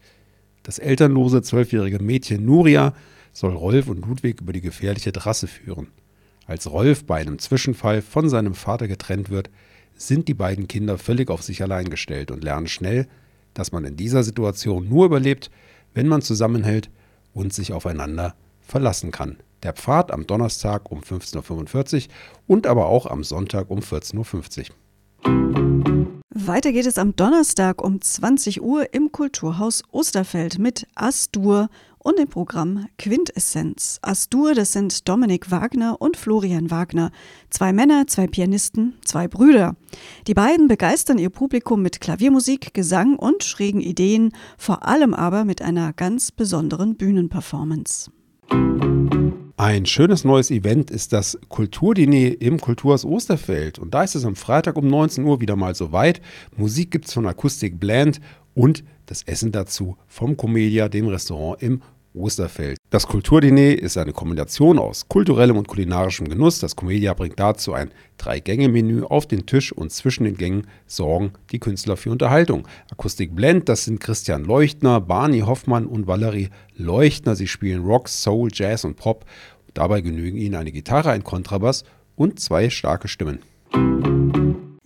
Das 0.62 0.78
elternlose 0.78 1.42
zwölfjährige 1.42 1.98
Mädchen 2.00 2.44
Nuria 2.44 2.94
soll 3.32 3.54
Rolf 3.54 3.88
und 3.88 4.06
Ludwig 4.06 4.40
über 4.40 4.52
die 4.52 4.60
gefährliche 4.60 5.12
Trasse 5.12 5.46
führen. 5.46 5.88
Als 6.46 6.70
Rolf 6.70 7.04
bei 7.04 7.20
einem 7.20 7.38
Zwischenfall 7.38 8.02
von 8.02 8.28
seinem 8.28 8.54
Vater 8.54 8.88
getrennt 8.88 9.30
wird, 9.30 9.50
sind 9.94 10.28
die 10.28 10.34
beiden 10.34 10.66
Kinder 10.66 10.98
völlig 10.98 11.30
auf 11.30 11.42
sich 11.42 11.62
allein 11.62 11.90
gestellt 11.90 12.30
und 12.30 12.42
lernen 12.42 12.66
schnell, 12.66 13.06
dass 13.54 13.72
man 13.72 13.84
in 13.84 13.96
dieser 13.96 14.22
Situation 14.24 14.88
nur 14.88 15.06
überlebt, 15.06 15.50
wenn 15.94 16.08
man 16.08 16.22
zusammenhält 16.22 16.90
und 17.34 17.52
sich 17.52 17.72
aufeinander 17.72 18.34
verlassen 18.60 19.10
kann. 19.10 19.36
Der 19.62 19.74
Pfad 19.74 20.10
am 20.10 20.26
Donnerstag 20.26 20.90
um 20.90 21.00
15.45 21.00 22.06
Uhr 22.06 22.12
und 22.46 22.66
aber 22.66 22.86
auch 22.86 23.06
am 23.06 23.24
Sonntag 23.24 23.70
um 23.70 23.80
14.50 23.80 24.70
Uhr. 24.70 24.76
Weiter 26.32 26.73
geht 26.73 26.86
es 26.86 26.96
am 26.96 27.14
Donnerstag 27.16 27.82
um 27.82 28.00
20 28.00 28.62
Uhr 28.62 28.94
im 28.94 29.12
Kulturhaus 29.12 29.82
Osterfeld 29.90 30.58
mit 30.58 30.86
Astur 30.94 31.68
und 31.99 32.18
dem 32.18 32.28
Programm 32.28 32.86
Quintessenz. 32.99 33.99
Astur, 34.00 34.54
das 34.54 34.73
sind 34.73 35.08
Dominik 35.08 35.50
Wagner 35.50 36.00
und 36.00 36.16
Florian 36.16 36.70
Wagner. 36.70 37.10
Zwei 37.50 37.73
Männer, 37.73 38.06
zwei 38.06 38.26
Pianisten, 38.26 38.99
zwei 39.04 39.28
Brüder. 39.28 39.76
Die 40.26 40.34
beiden 40.34 40.66
begeistern 40.66 41.18
ihr 41.18 41.30
Publikum 41.30 41.82
mit 41.82 42.00
Klaviermusik, 42.00 42.73
Gesang 42.73 43.16
und 43.16 43.44
schrägen 43.44 43.80
Ideen, 43.80 44.32
vor 44.56 44.86
allem 44.86 45.12
aber 45.12 45.44
mit 45.44 45.60
einer 45.60 45.92
ganz 45.92 46.32
besonderen 46.32 46.96
Bühnenperformance. 46.96 48.10
Ein 49.62 49.84
schönes 49.84 50.25
neues 50.25 50.50
Event 50.50 50.90
ist 50.90 51.12
das 51.12 51.38
Kulturdiner 51.50 52.40
im 52.40 52.58
Kulturhaus 52.58 53.04
Osterfeld. 53.04 53.78
Und 53.78 53.92
da 53.92 54.02
ist 54.02 54.14
es 54.14 54.25
am 54.25 54.34
Freitag 54.34 54.78
um 54.78 54.86
19 54.86 55.23
Uhr 55.23 55.42
wieder 55.42 55.54
mal 55.54 55.75
soweit. 55.75 56.23
Musik 56.56 56.90
gibt 56.90 57.08
es 57.08 57.12
von 57.12 57.26
Akustik 57.26 57.78
Bland 57.78 58.23
und 58.54 58.84
das 59.04 59.23
Essen 59.25 59.52
dazu 59.52 59.99
vom 60.06 60.38
Comedia, 60.38 60.88
dem 60.88 61.08
Restaurant 61.08 61.62
im 61.62 61.82
Osterfeld. 62.14 62.79
Das 62.90 63.06
Kulturdiner 63.06 63.78
ist 63.78 63.96
eine 63.96 64.12
Kombination 64.12 64.76
aus 64.76 65.08
kulturellem 65.08 65.56
und 65.56 65.68
kulinarischem 65.68 66.28
Genuss. 66.28 66.58
Das 66.58 66.74
Comedia 66.74 67.14
bringt 67.14 67.38
dazu 67.38 67.72
ein 67.72 67.92
Drei-Gänge-Menü 68.18 69.04
auf 69.04 69.28
den 69.28 69.46
Tisch 69.46 69.70
und 69.70 69.92
zwischen 69.92 70.24
den 70.24 70.36
Gängen 70.36 70.66
sorgen 70.88 71.30
die 71.52 71.60
Künstler 71.60 71.96
für 71.96 72.10
Unterhaltung. 72.10 72.66
Akustik 72.90 73.36
Blend, 73.36 73.68
das 73.68 73.84
sind 73.84 74.00
Christian 74.00 74.44
Leuchtner, 74.44 75.00
Barney 75.00 75.42
Hoffmann 75.42 75.86
und 75.86 76.08
Valerie 76.08 76.48
Leuchtner. 76.74 77.36
Sie 77.36 77.46
spielen 77.46 77.84
Rock, 77.84 78.08
Soul, 78.08 78.50
Jazz 78.52 78.84
und 78.84 78.96
Pop. 78.96 79.24
Dabei 79.72 80.00
genügen 80.00 80.36
ihnen 80.36 80.56
eine 80.56 80.72
Gitarre, 80.72 81.12
ein 81.12 81.22
Kontrabass 81.22 81.84
und 82.16 82.40
zwei 82.40 82.70
starke 82.70 83.06
Stimmen. 83.06 83.38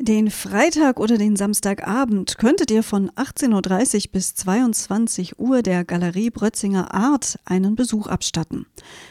Den 0.07 0.31
Freitag 0.31 1.01
oder 1.01 1.17
den 1.17 1.35
Samstagabend 1.35 2.37
könntet 2.37 2.71
ihr 2.71 2.83
von 2.83 3.09
18.30 3.13 3.95
Uhr 4.09 4.13
bis 4.13 4.35
22 4.35 5.39
Uhr 5.39 5.63
der 5.63 5.83
Galerie 5.87 6.29
Brötzinger 6.29 6.93
Art 6.93 7.39
einen 7.47 7.75
Besuch 7.75 8.07
abstatten. 8.07 8.67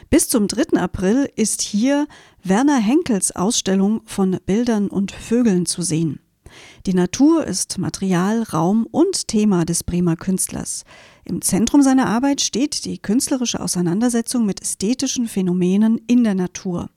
Bis 0.08 0.28
zum 0.28 0.46
3. 0.46 0.78
April 0.80 1.28
ist 1.34 1.62
hier 1.62 2.06
Werner 2.44 2.78
Henkels 2.78 3.34
Ausstellung 3.34 4.02
von 4.04 4.38
Bildern 4.46 4.86
und 4.86 5.10
Vögeln 5.10 5.66
zu 5.66 5.82
sehen. 5.82 6.20
Die 6.86 6.94
Natur 6.94 7.44
ist 7.44 7.76
Material, 7.78 8.44
Raum 8.44 8.86
und 8.88 9.26
Thema 9.26 9.64
des 9.64 9.82
Bremer 9.82 10.14
Künstlers. 10.14 10.84
Im 11.24 11.42
Zentrum 11.42 11.82
seiner 11.82 12.06
Arbeit 12.06 12.40
steht 12.40 12.84
die 12.84 12.98
künstlerische 12.98 13.58
Auseinandersetzung 13.58 14.46
mit 14.46 14.62
ästhetischen 14.62 15.26
Phänomenen 15.26 16.00
in 16.06 16.22
der 16.22 16.36
Natur. 16.36 16.88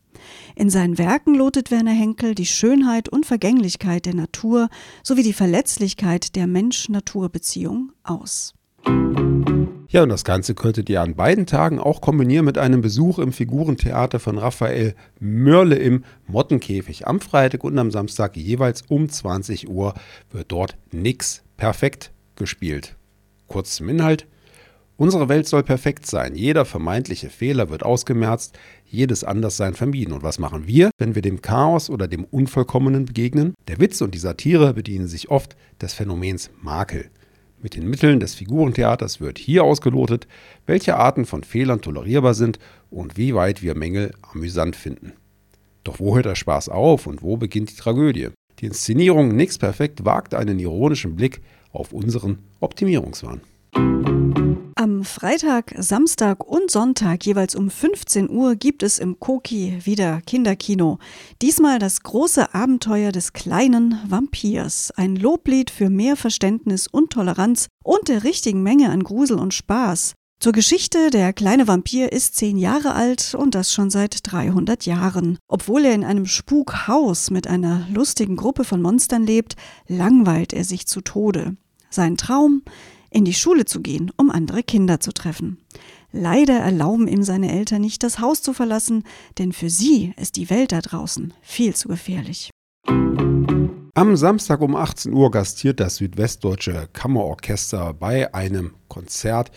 In 0.56 0.70
seinen 0.70 0.98
Werken 0.98 1.36
lotet 1.36 1.72
Werner 1.72 1.92
Henkel 1.92 2.36
die 2.36 2.46
Schönheit 2.46 3.10
und 3.10 3.26
Vergänglichkeit 3.26 4.06
der 4.06 4.16
Natur 4.16 4.70
sowie 5.04 5.24
die 5.24 5.34
Verletzlichkeit 5.34 6.36
der 6.36 6.48
Mensch-Natur-Beziehung 6.48 7.92
aus. 8.04 8.54
Ja, 9.90 10.04
und 10.04 10.10
das 10.10 10.26
Ganze 10.26 10.54
könntet 10.54 10.90
ihr 10.90 11.02
an 11.02 11.16
beiden 11.16 11.46
Tagen 11.46 11.80
auch 11.80 12.02
kombinieren 12.02 12.44
mit 12.44 12.58
einem 12.58 12.82
Besuch 12.82 13.20
im 13.20 13.32
Figurentheater 13.32 14.20
von 14.20 14.38
Raphael 14.38 14.96
Mörle 15.20 15.76
im 15.76 16.04
Mottenkäfig. 16.28 17.08
Am 17.08 17.22
Freitag 17.22 17.64
und 17.64 17.80
am 17.80 17.90
Samstag 17.90 18.36
jeweils 18.36 18.82
um 18.90 19.08
20 19.08 19.70
Uhr 19.70 19.94
wird 20.30 20.52
dort 20.52 20.78
nix 20.92 21.44
perfekt 21.56 22.12
gespielt. 22.36 22.98
Kurz 23.48 23.76
zum 23.76 23.88
Inhalt. 23.88 24.28
Unsere 24.98 25.30
Welt 25.30 25.48
soll 25.48 25.62
perfekt 25.62 26.08
sein. 26.08 26.34
Jeder 26.34 26.66
vermeintliche 26.66 27.30
Fehler 27.30 27.70
wird 27.70 27.84
ausgemerzt, 27.84 28.58
jedes 28.84 29.24
Anderssein 29.24 29.76
vermieden. 29.76 30.12
Und 30.12 30.24
was 30.24 30.40
machen 30.40 30.66
wir, 30.66 30.90
wenn 30.98 31.14
wir 31.14 31.22
dem 31.22 31.42
Chaos 31.42 31.92
oder 31.92 32.08
dem 32.08 32.24
Unvollkommenen 32.24 33.06
begegnen? 33.06 33.54
Der 33.68 33.80
Witz 33.80 34.02
und 34.02 34.16
die 34.16 34.20
Satire 34.20 34.74
bedienen 34.74 35.08
sich 35.08 35.30
oft 35.30 35.56
des 35.80 35.94
Phänomens 35.94 36.50
Makel. 36.64 37.12
Mit 37.62 37.76
den 37.76 37.88
Mitteln 37.88 38.20
des 38.20 38.34
Figurentheaters 38.34 39.22
wird 39.22 39.38
hier 39.38 39.64
ausgelotet, 39.64 40.28
welche 40.66 40.98
Arten 40.98 41.26
von 41.26 41.44
Fehlern 41.44 41.82
tolerierbar 41.82 42.34
sind 42.34 42.58
und 42.90 43.18
wie 43.18 43.36
weit 43.36 43.62
wir 43.62 43.76
Mängel 43.76 44.14
amüsant 44.22 44.76
finden. 44.76 45.14
Doch 45.84 46.00
wo 46.00 46.16
hört 46.16 46.26
der 46.26 46.36
Spaß 46.36 46.70
auf 46.70 47.06
und 47.06 47.22
wo 47.22 47.38
beginnt 47.38 47.70
die 47.70 47.76
Tragödie? 47.76 48.30
Die 48.60 48.66
Inszenierung 48.66 49.36
Nix 49.36 49.60
Perfekt 49.60 50.06
wagt 50.06 50.34
einen 50.34 50.58
ironischen 50.58 51.16
Blick 51.16 51.42
auf 51.72 51.94
unseren 51.94 52.40
Optimierungswahn. 52.60 53.42
Am 54.80 55.04
Freitag, 55.04 55.74
Samstag 55.80 56.46
und 56.46 56.70
Sonntag 56.70 57.26
jeweils 57.26 57.56
um 57.56 57.72
15 57.72 58.30
Uhr 58.30 58.56
gibt 58.56 58.84
es 58.84 59.00
im 59.00 59.20
Koki 59.20 59.80
wieder 59.84 60.22
Kinderkino. 60.22 61.00
Diesmal 61.42 61.80
das 61.80 62.04
große 62.04 62.54
Abenteuer 62.54 63.12
des 63.12 63.34
kleinen 63.34 64.00
Vampirs. 64.08 64.92
Ein 64.96 65.16
Loblied 65.16 65.72
für 65.72 65.90
mehr 65.90 66.16
Verständnis 66.16 66.86
und 66.86 67.10
Toleranz 67.10 67.70
und 67.84 68.08
der 68.08 68.24
richtigen 68.24 68.62
Menge 68.62 68.92
an 68.92 69.02
Grusel 69.02 69.40
und 69.40 69.56
Spaß. 69.56 70.14
Zur 70.40 70.52
Geschichte, 70.52 71.10
der 71.10 71.34
kleine 71.34 71.68
Vampir 71.68 72.12
ist 72.12 72.36
zehn 72.36 72.56
Jahre 72.56 72.94
alt 72.94 73.34
und 73.34 73.56
das 73.56 73.74
schon 73.74 73.90
seit 73.90 74.32
300 74.32 74.86
Jahren. 74.86 75.40
Obwohl 75.48 75.86
er 75.86 75.96
in 75.96 76.04
einem 76.04 76.28
Spukhaus 76.28 77.32
mit 77.32 77.48
einer 77.48 77.88
lustigen 77.92 78.36
Gruppe 78.36 78.64
von 78.64 78.84
Monstern 78.84 79.24
lebt, 79.24 79.56
langweilt 79.88 80.54
er 80.54 80.64
sich 80.64 80.86
zu 80.86 81.02
Tode. 81.02 81.58
Sein 81.90 82.16
Traum? 82.16 82.62
In 83.10 83.26
die 83.26 83.34
Schule 83.34 83.66
zu 83.66 83.82
gehen, 83.82 84.12
um 84.18 84.30
andere 84.30 84.64
Kinder 84.64 85.00
zu 85.00 85.12
treffen. 85.12 85.60
Leider 86.12 86.58
erlauben 86.60 87.08
ihm 87.08 87.24
seine 87.24 87.52
Eltern 87.52 87.82
nicht, 87.82 88.04
das 88.04 88.20
Haus 88.20 88.42
zu 88.42 88.54
verlassen, 88.54 89.04
denn 89.38 89.52
für 89.52 89.70
sie 89.70 90.14
ist 90.18 90.36
die 90.36 90.50
Welt 90.50 90.72
da 90.72 90.82
draußen 90.82 91.34
viel 91.42 91.76
zu 91.76 91.88
gefährlich. 91.88 92.50
Am 93.98 94.16
Samstag 94.16 94.62
um 94.62 94.76
18 94.76 95.12
Uhr 95.12 95.32
gastiert 95.32 95.80
das 95.80 95.96
Südwestdeutsche 95.96 96.88
Kammerorchester 96.94 97.94
bei 97.94 98.34
einem 98.34 98.76
Konzert 98.88 99.52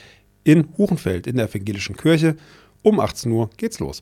in 0.45 0.69
Huchenfeld 0.79 1.27
in 1.27 1.37
der 1.37 1.49
evangelischen 1.49 1.97
Kirche. 1.97 2.37
Um 2.83 3.01
18 3.01 3.31
Uhr 3.31 3.51
geht's 3.57 3.79
los. 3.79 4.01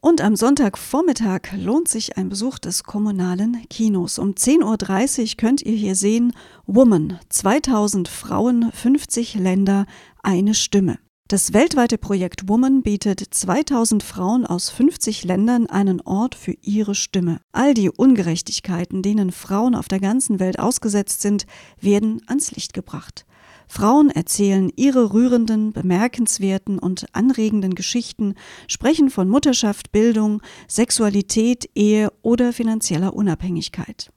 Und 0.00 0.20
am 0.20 0.36
Sonntagvormittag 0.36 1.52
lohnt 1.56 1.88
sich 1.88 2.16
ein 2.16 2.28
Besuch 2.28 2.58
des 2.58 2.84
kommunalen 2.84 3.68
Kinos. 3.68 4.18
Um 4.18 4.30
10.30 4.34 5.20
Uhr 5.20 5.36
könnt 5.36 5.62
ihr 5.62 5.74
hier 5.74 5.96
sehen 5.96 6.32
Woman, 6.66 7.18
2000 7.28 8.06
Frauen, 8.06 8.70
50 8.72 9.34
Länder, 9.34 9.86
eine 10.22 10.54
Stimme. 10.54 10.98
Das 11.26 11.52
weltweite 11.52 11.98
Projekt 11.98 12.48
Woman 12.48 12.82
bietet 12.82 13.20
2000 13.20 14.02
Frauen 14.02 14.46
aus 14.46 14.70
50 14.70 15.24
Ländern 15.24 15.66
einen 15.66 16.00
Ort 16.00 16.34
für 16.34 16.54
ihre 16.62 16.94
Stimme. 16.94 17.40
All 17.52 17.74
die 17.74 17.90
Ungerechtigkeiten, 17.90 19.02
denen 19.02 19.30
Frauen 19.30 19.74
auf 19.74 19.88
der 19.88 20.00
ganzen 20.00 20.40
Welt 20.40 20.58
ausgesetzt 20.58 21.20
sind, 21.20 21.44
werden 21.80 22.22
ans 22.28 22.52
Licht 22.52 22.72
gebracht. 22.72 23.26
Frauen 23.68 24.10
erzählen 24.10 24.72
ihre 24.74 25.12
rührenden, 25.12 25.72
bemerkenswerten 25.72 26.78
und 26.78 27.06
anregenden 27.12 27.74
Geschichten, 27.74 28.34
sprechen 28.66 29.10
von 29.10 29.28
Mutterschaft, 29.28 29.92
Bildung, 29.92 30.42
Sexualität, 30.66 31.68
Ehe 31.74 32.10
oder 32.22 32.52
finanzieller 32.52 33.14
Unabhängigkeit. 33.14 34.10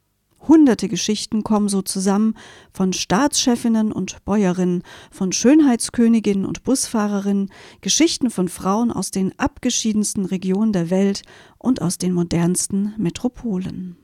Hunderte 0.47 0.87
Geschichten 0.87 1.43
kommen 1.43 1.69
so 1.69 1.81
zusammen 1.83 2.35
von 2.73 2.93
Staatschefinnen 2.93 3.91
und 3.91 4.25
Bäuerinnen, 4.25 4.81
von 5.11 5.31
Schönheitsköniginnen 5.31 6.45
und 6.45 6.63
Busfahrerinnen, 6.63 7.51
Geschichten 7.81 8.31
von 8.31 8.47
Frauen 8.47 8.91
aus 8.91 9.11
den 9.11 9.37
abgeschiedensten 9.37 10.25
Regionen 10.25 10.73
der 10.73 10.89
Welt 10.89 11.21
und 11.59 11.81
aus 11.81 11.99
den 11.99 12.13
modernsten 12.13 12.95
Metropolen. 12.97 13.97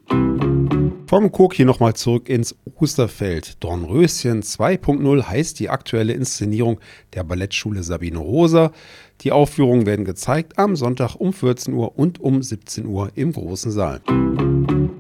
Vom 1.08 1.32
Cook 1.32 1.54
hier 1.54 1.66
nochmal 1.66 1.94
zurück 1.94 2.28
ins 2.28 2.54
Osterfeld. 2.76 3.64
Dornröschen 3.64 4.44
2.0 4.44 5.24
heißt 5.24 5.58
die 5.58 5.70
aktuelle 5.70 6.12
Inszenierung 6.12 6.82
der 7.14 7.24
Ballettschule 7.24 7.82
Sabine 7.82 8.18
Rosa. 8.18 8.74
Die 9.22 9.32
Aufführungen 9.32 9.86
werden 9.86 10.04
gezeigt 10.04 10.60
am 10.60 10.76
Sonntag 10.76 11.16
um 11.16 11.32
14 11.32 11.74
Uhr 11.74 11.98
und 11.98 12.20
um 12.20 12.44
17 12.44 12.86
Uhr 12.86 13.10
im 13.16 13.32
großen 13.32 13.72
Saal. 13.72 14.02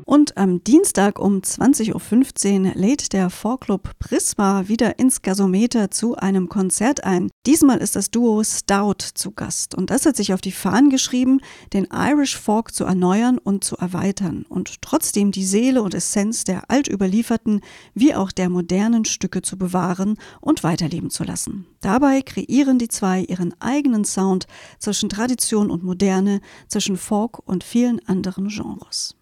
Und 0.07 0.37
am 0.37 0.63
Dienstag 0.63 1.19
um 1.19 1.41
20.15 1.41 2.63
Uhr 2.63 2.75
lädt 2.75 3.11
der 3.11 3.29
Vorclub 3.29 3.91
Prisma 3.99 4.69
wieder 4.69 4.99
ins 4.99 5.21
Gasometer 5.21 5.91
zu 5.91 6.15
einem 6.15 6.47
Konzert 6.47 7.03
ein. 7.03 7.29
Diesmal 7.45 7.79
ist 7.79 7.97
das 7.97 8.09
Duo 8.09 8.41
Stout 8.45 9.03
zu 9.15 9.31
Gast 9.31 9.75
und 9.75 9.89
das 9.89 10.05
hat 10.05 10.15
sich 10.15 10.33
auf 10.33 10.39
die 10.39 10.53
Fahnen 10.53 10.89
geschrieben, 10.89 11.41
den 11.73 11.89
Irish 11.91 12.37
Folk 12.37 12.73
zu 12.73 12.85
erneuern 12.85 13.37
und 13.37 13.65
zu 13.65 13.75
erweitern 13.75 14.45
und 14.47 14.81
trotzdem 14.81 15.31
die 15.33 15.43
Seele 15.43 15.83
und 15.83 15.93
Essenz 15.93 16.45
der 16.45 16.71
altüberlieferten 16.71 17.59
wie 17.93 18.15
auch 18.15 18.31
der 18.31 18.47
modernen 18.47 19.03
Stücke 19.03 19.41
zu 19.41 19.57
bewahren 19.57 20.17
und 20.39 20.63
weiterleben 20.63 21.09
zu 21.09 21.25
lassen. 21.25 21.67
Dabei 21.81 22.21
kreieren 22.21 22.79
die 22.79 22.87
zwei 22.87 23.23
ihren 23.23 23.59
eigenen 23.59 24.05
Sound 24.05 24.47
zwischen 24.79 25.09
Tradition 25.09 25.69
und 25.69 25.83
Moderne, 25.83 26.39
zwischen 26.69 26.95
Folk 26.95 27.39
und 27.45 27.65
vielen 27.65 27.99
anderen 28.07 28.47
Genres. 28.47 29.17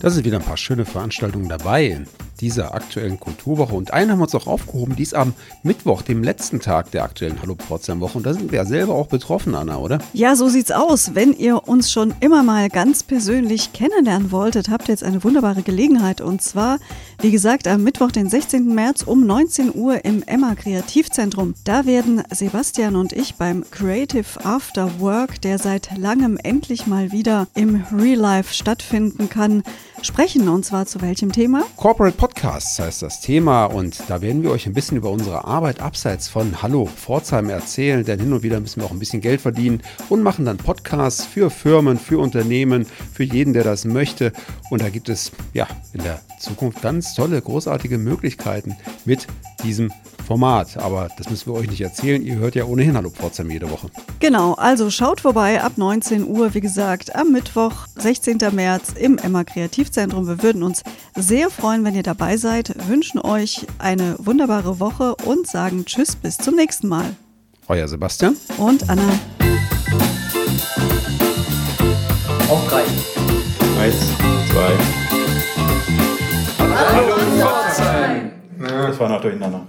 Da 0.00 0.10
sind 0.10 0.24
wieder 0.24 0.38
ein 0.38 0.44
paar 0.44 0.56
schöne 0.56 0.84
Veranstaltungen 0.84 1.48
dabei 1.48 2.06
dieser 2.40 2.74
aktuellen 2.74 3.18
Kulturwoche. 3.20 3.74
Und 3.74 3.92
einen 3.92 4.12
haben 4.12 4.18
wir 4.18 4.24
uns 4.24 4.34
auch 4.34 4.46
aufgehoben, 4.46 4.96
dies 4.96 5.14
am 5.14 5.34
Mittwoch, 5.62 6.02
dem 6.02 6.22
letzten 6.22 6.60
Tag 6.60 6.90
der 6.90 7.04
aktuellen 7.04 7.40
Hallo 7.42 7.54
Pforzheim 7.54 8.00
Woche. 8.00 8.18
Und 8.18 8.26
da 8.26 8.32
sind 8.32 8.50
wir 8.50 8.58
ja 8.58 8.64
selber 8.64 8.94
auch 8.94 9.06
betroffen, 9.08 9.54
Anna, 9.54 9.78
oder? 9.78 9.98
Ja, 10.12 10.36
so 10.36 10.48
sieht's 10.48 10.70
aus. 10.70 11.14
Wenn 11.14 11.32
ihr 11.32 11.68
uns 11.68 11.90
schon 11.90 12.14
immer 12.20 12.42
mal 12.42 12.68
ganz 12.68 13.02
persönlich 13.02 13.72
kennenlernen 13.72 14.30
wolltet, 14.30 14.70
habt 14.70 14.88
ihr 14.88 14.92
jetzt 14.92 15.04
eine 15.04 15.22
wunderbare 15.24 15.62
Gelegenheit. 15.62 16.20
Und 16.20 16.42
zwar, 16.42 16.78
wie 17.20 17.30
gesagt, 17.30 17.66
am 17.66 17.82
Mittwoch, 17.82 18.12
den 18.12 18.28
16. 18.28 18.74
März 18.74 19.02
um 19.02 19.26
19 19.26 19.74
Uhr 19.74 20.04
im 20.04 20.22
Emma 20.24 20.54
Kreativzentrum. 20.54 21.54
Da 21.64 21.86
werden 21.86 22.22
Sebastian 22.30 22.96
und 22.96 23.12
ich 23.12 23.34
beim 23.34 23.64
Creative 23.70 24.44
After 24.44 25.00
Work, 25.00 25.40
der 25.42 25.58
seit 25.58 25.96
langem 25.96 26.38
endlich 26.42 26.86
mal 26.86 27.12
wieder 27.12 27.46
im 27.54 27.84
Real 27.92 28.18
Life 28.18 28.54
stattfinden 28.54 29.28
kann, 29.28 29.62
sprechen. 30.06 30.48
Und 30.48 30.64
zwar 30.64 30.86
zu 30.86 31.00
welchem 31.00 31.32
Thema? 31.32 31.64
Corporate 31.76 32.16
Podcasts 32.16 32.78
heißt 32.78 33.02
das 33.02 33.20
Thema. 33.20 33.66
Und 33.66 34.02
da 34.08 34.20
werden 34.20 34.42
wir 34.42 34.50
euch 34.50 34.66
ein 34.66 34.72
bisschen 34.72 34.96
über 34.96 35.10
unsere 35.10 35.44
Arbeit 35.44 35.80
abseits 35.80 36.28
von 36.28 36.62
Hallo 36.62 36.86
Pforzheim 36.86 37.50
erzählen. 37.50 38.04
Denn 38.04 38.20
hin 38.20 38.32
und 38.32 38.42
wieder 38.42 38.60
müssen 38.60 38.80
wir 38.80 38.86
auch 38.86 38.92
ein 38.92 38.98
bisschen 38.98 39.20
Geld 39.20 39.40
verdienen 39.40 39.82
und 40.08 40.22
machen 40.22 40.44
dann 40.44 40.56
Podcasts 40.56 41.24
für 41.24 41.50
Firmen, 41.50 41.98
für 41.98 42.18
Unternehmen, 42.18 42.86
für 43.12 43.24
jeden, 43.24 43.52
der 43.52 43.64
das 43.64 43.84
möchte. 43.84 44.32
Und 44.70 44.82
da 44.82 44.88
gibt 44.88 45.08
es 45.08 45.32
ja 45.54 45.66
in 45.92 46.02
der 46.02 46.20
Zukunft 46.38 46.82
ganz 46.82 47.14
tolle, 47.14 47.40
großartige 47.40 47.98
Möglichkeiten 47.98 48.76
mit 49.04 49.26
diesem 49.64 49.92
Format. 50.28 50.76
Aber 50.76 51.08
das 51.16 51.30
müssen 51.30 51.50
wir 51.50 51.58
euch 51.58 51.70
nicht 51.70 51.80
erzählen. 51.80 52.22
Ihr 52.22 52.36
hört 52.36 52.54
ja 52.54 52.66
ohnehin 52.66 52.94
Hallo 52.96 53.08
Pforzheim 53.08 53.50
jede 53.50 53.70
Woche. 53.70 53.88
Genau, 54.20 54.52
also 54.54 54.90
schaut 54.90 55.22
vorbei 55.22 55.62
ab 55.62 55.72
19 55.76 56.28
Uhr, 56.28 56.52
wie 56.52 56.60
gesagt, 56.60 57.16
am 57.16 57.32
Mittwoch, 57.32 57.86
16. 57.96 58.38
März 58.52 58.92
im 58.92 59.16
Emma 59.16 59.42
Kreativzentrum. 59.44 60.28
Wir 60.28 60.42
würden 60.42 60.62
uns 60.62 60.82
sehr 61.16 61.48
freuen, 61.48 61.82
wenn 61.84 61.94
ihr 61.94 62.02
dabei 62.02 62.36
seid, 62.36 62.74
wünschen 62.88 63.20
euch 63.20 63.66
eine 63.78 64.16
wunderbare 64.18 64.78
Woche 64.78 65.16
und 65.24 65.46
sagen 65.46 65.86
Tschüss, 65.86 66.14
bis 66.14 66.36
zum 66.36 66.56
nächsten 66.56 66.88
Mal. 66.88 67.16
Euer 67.66 67.88
Sebastian 67.88 68.36
und 68.58 68.88
Anna. 68.90 69.08
Auf 72.50 72.68
drei. 72.68 72.82
Eins, 73.80 73.96
zwei. 74.52 74.72
Hallo 76.58 77.16
Pforzheim! 77.38 78.30
Das 78.58 79.00
war 79.00 79.08
noch 79.08 79.22
durcheinander. 79.22 79.66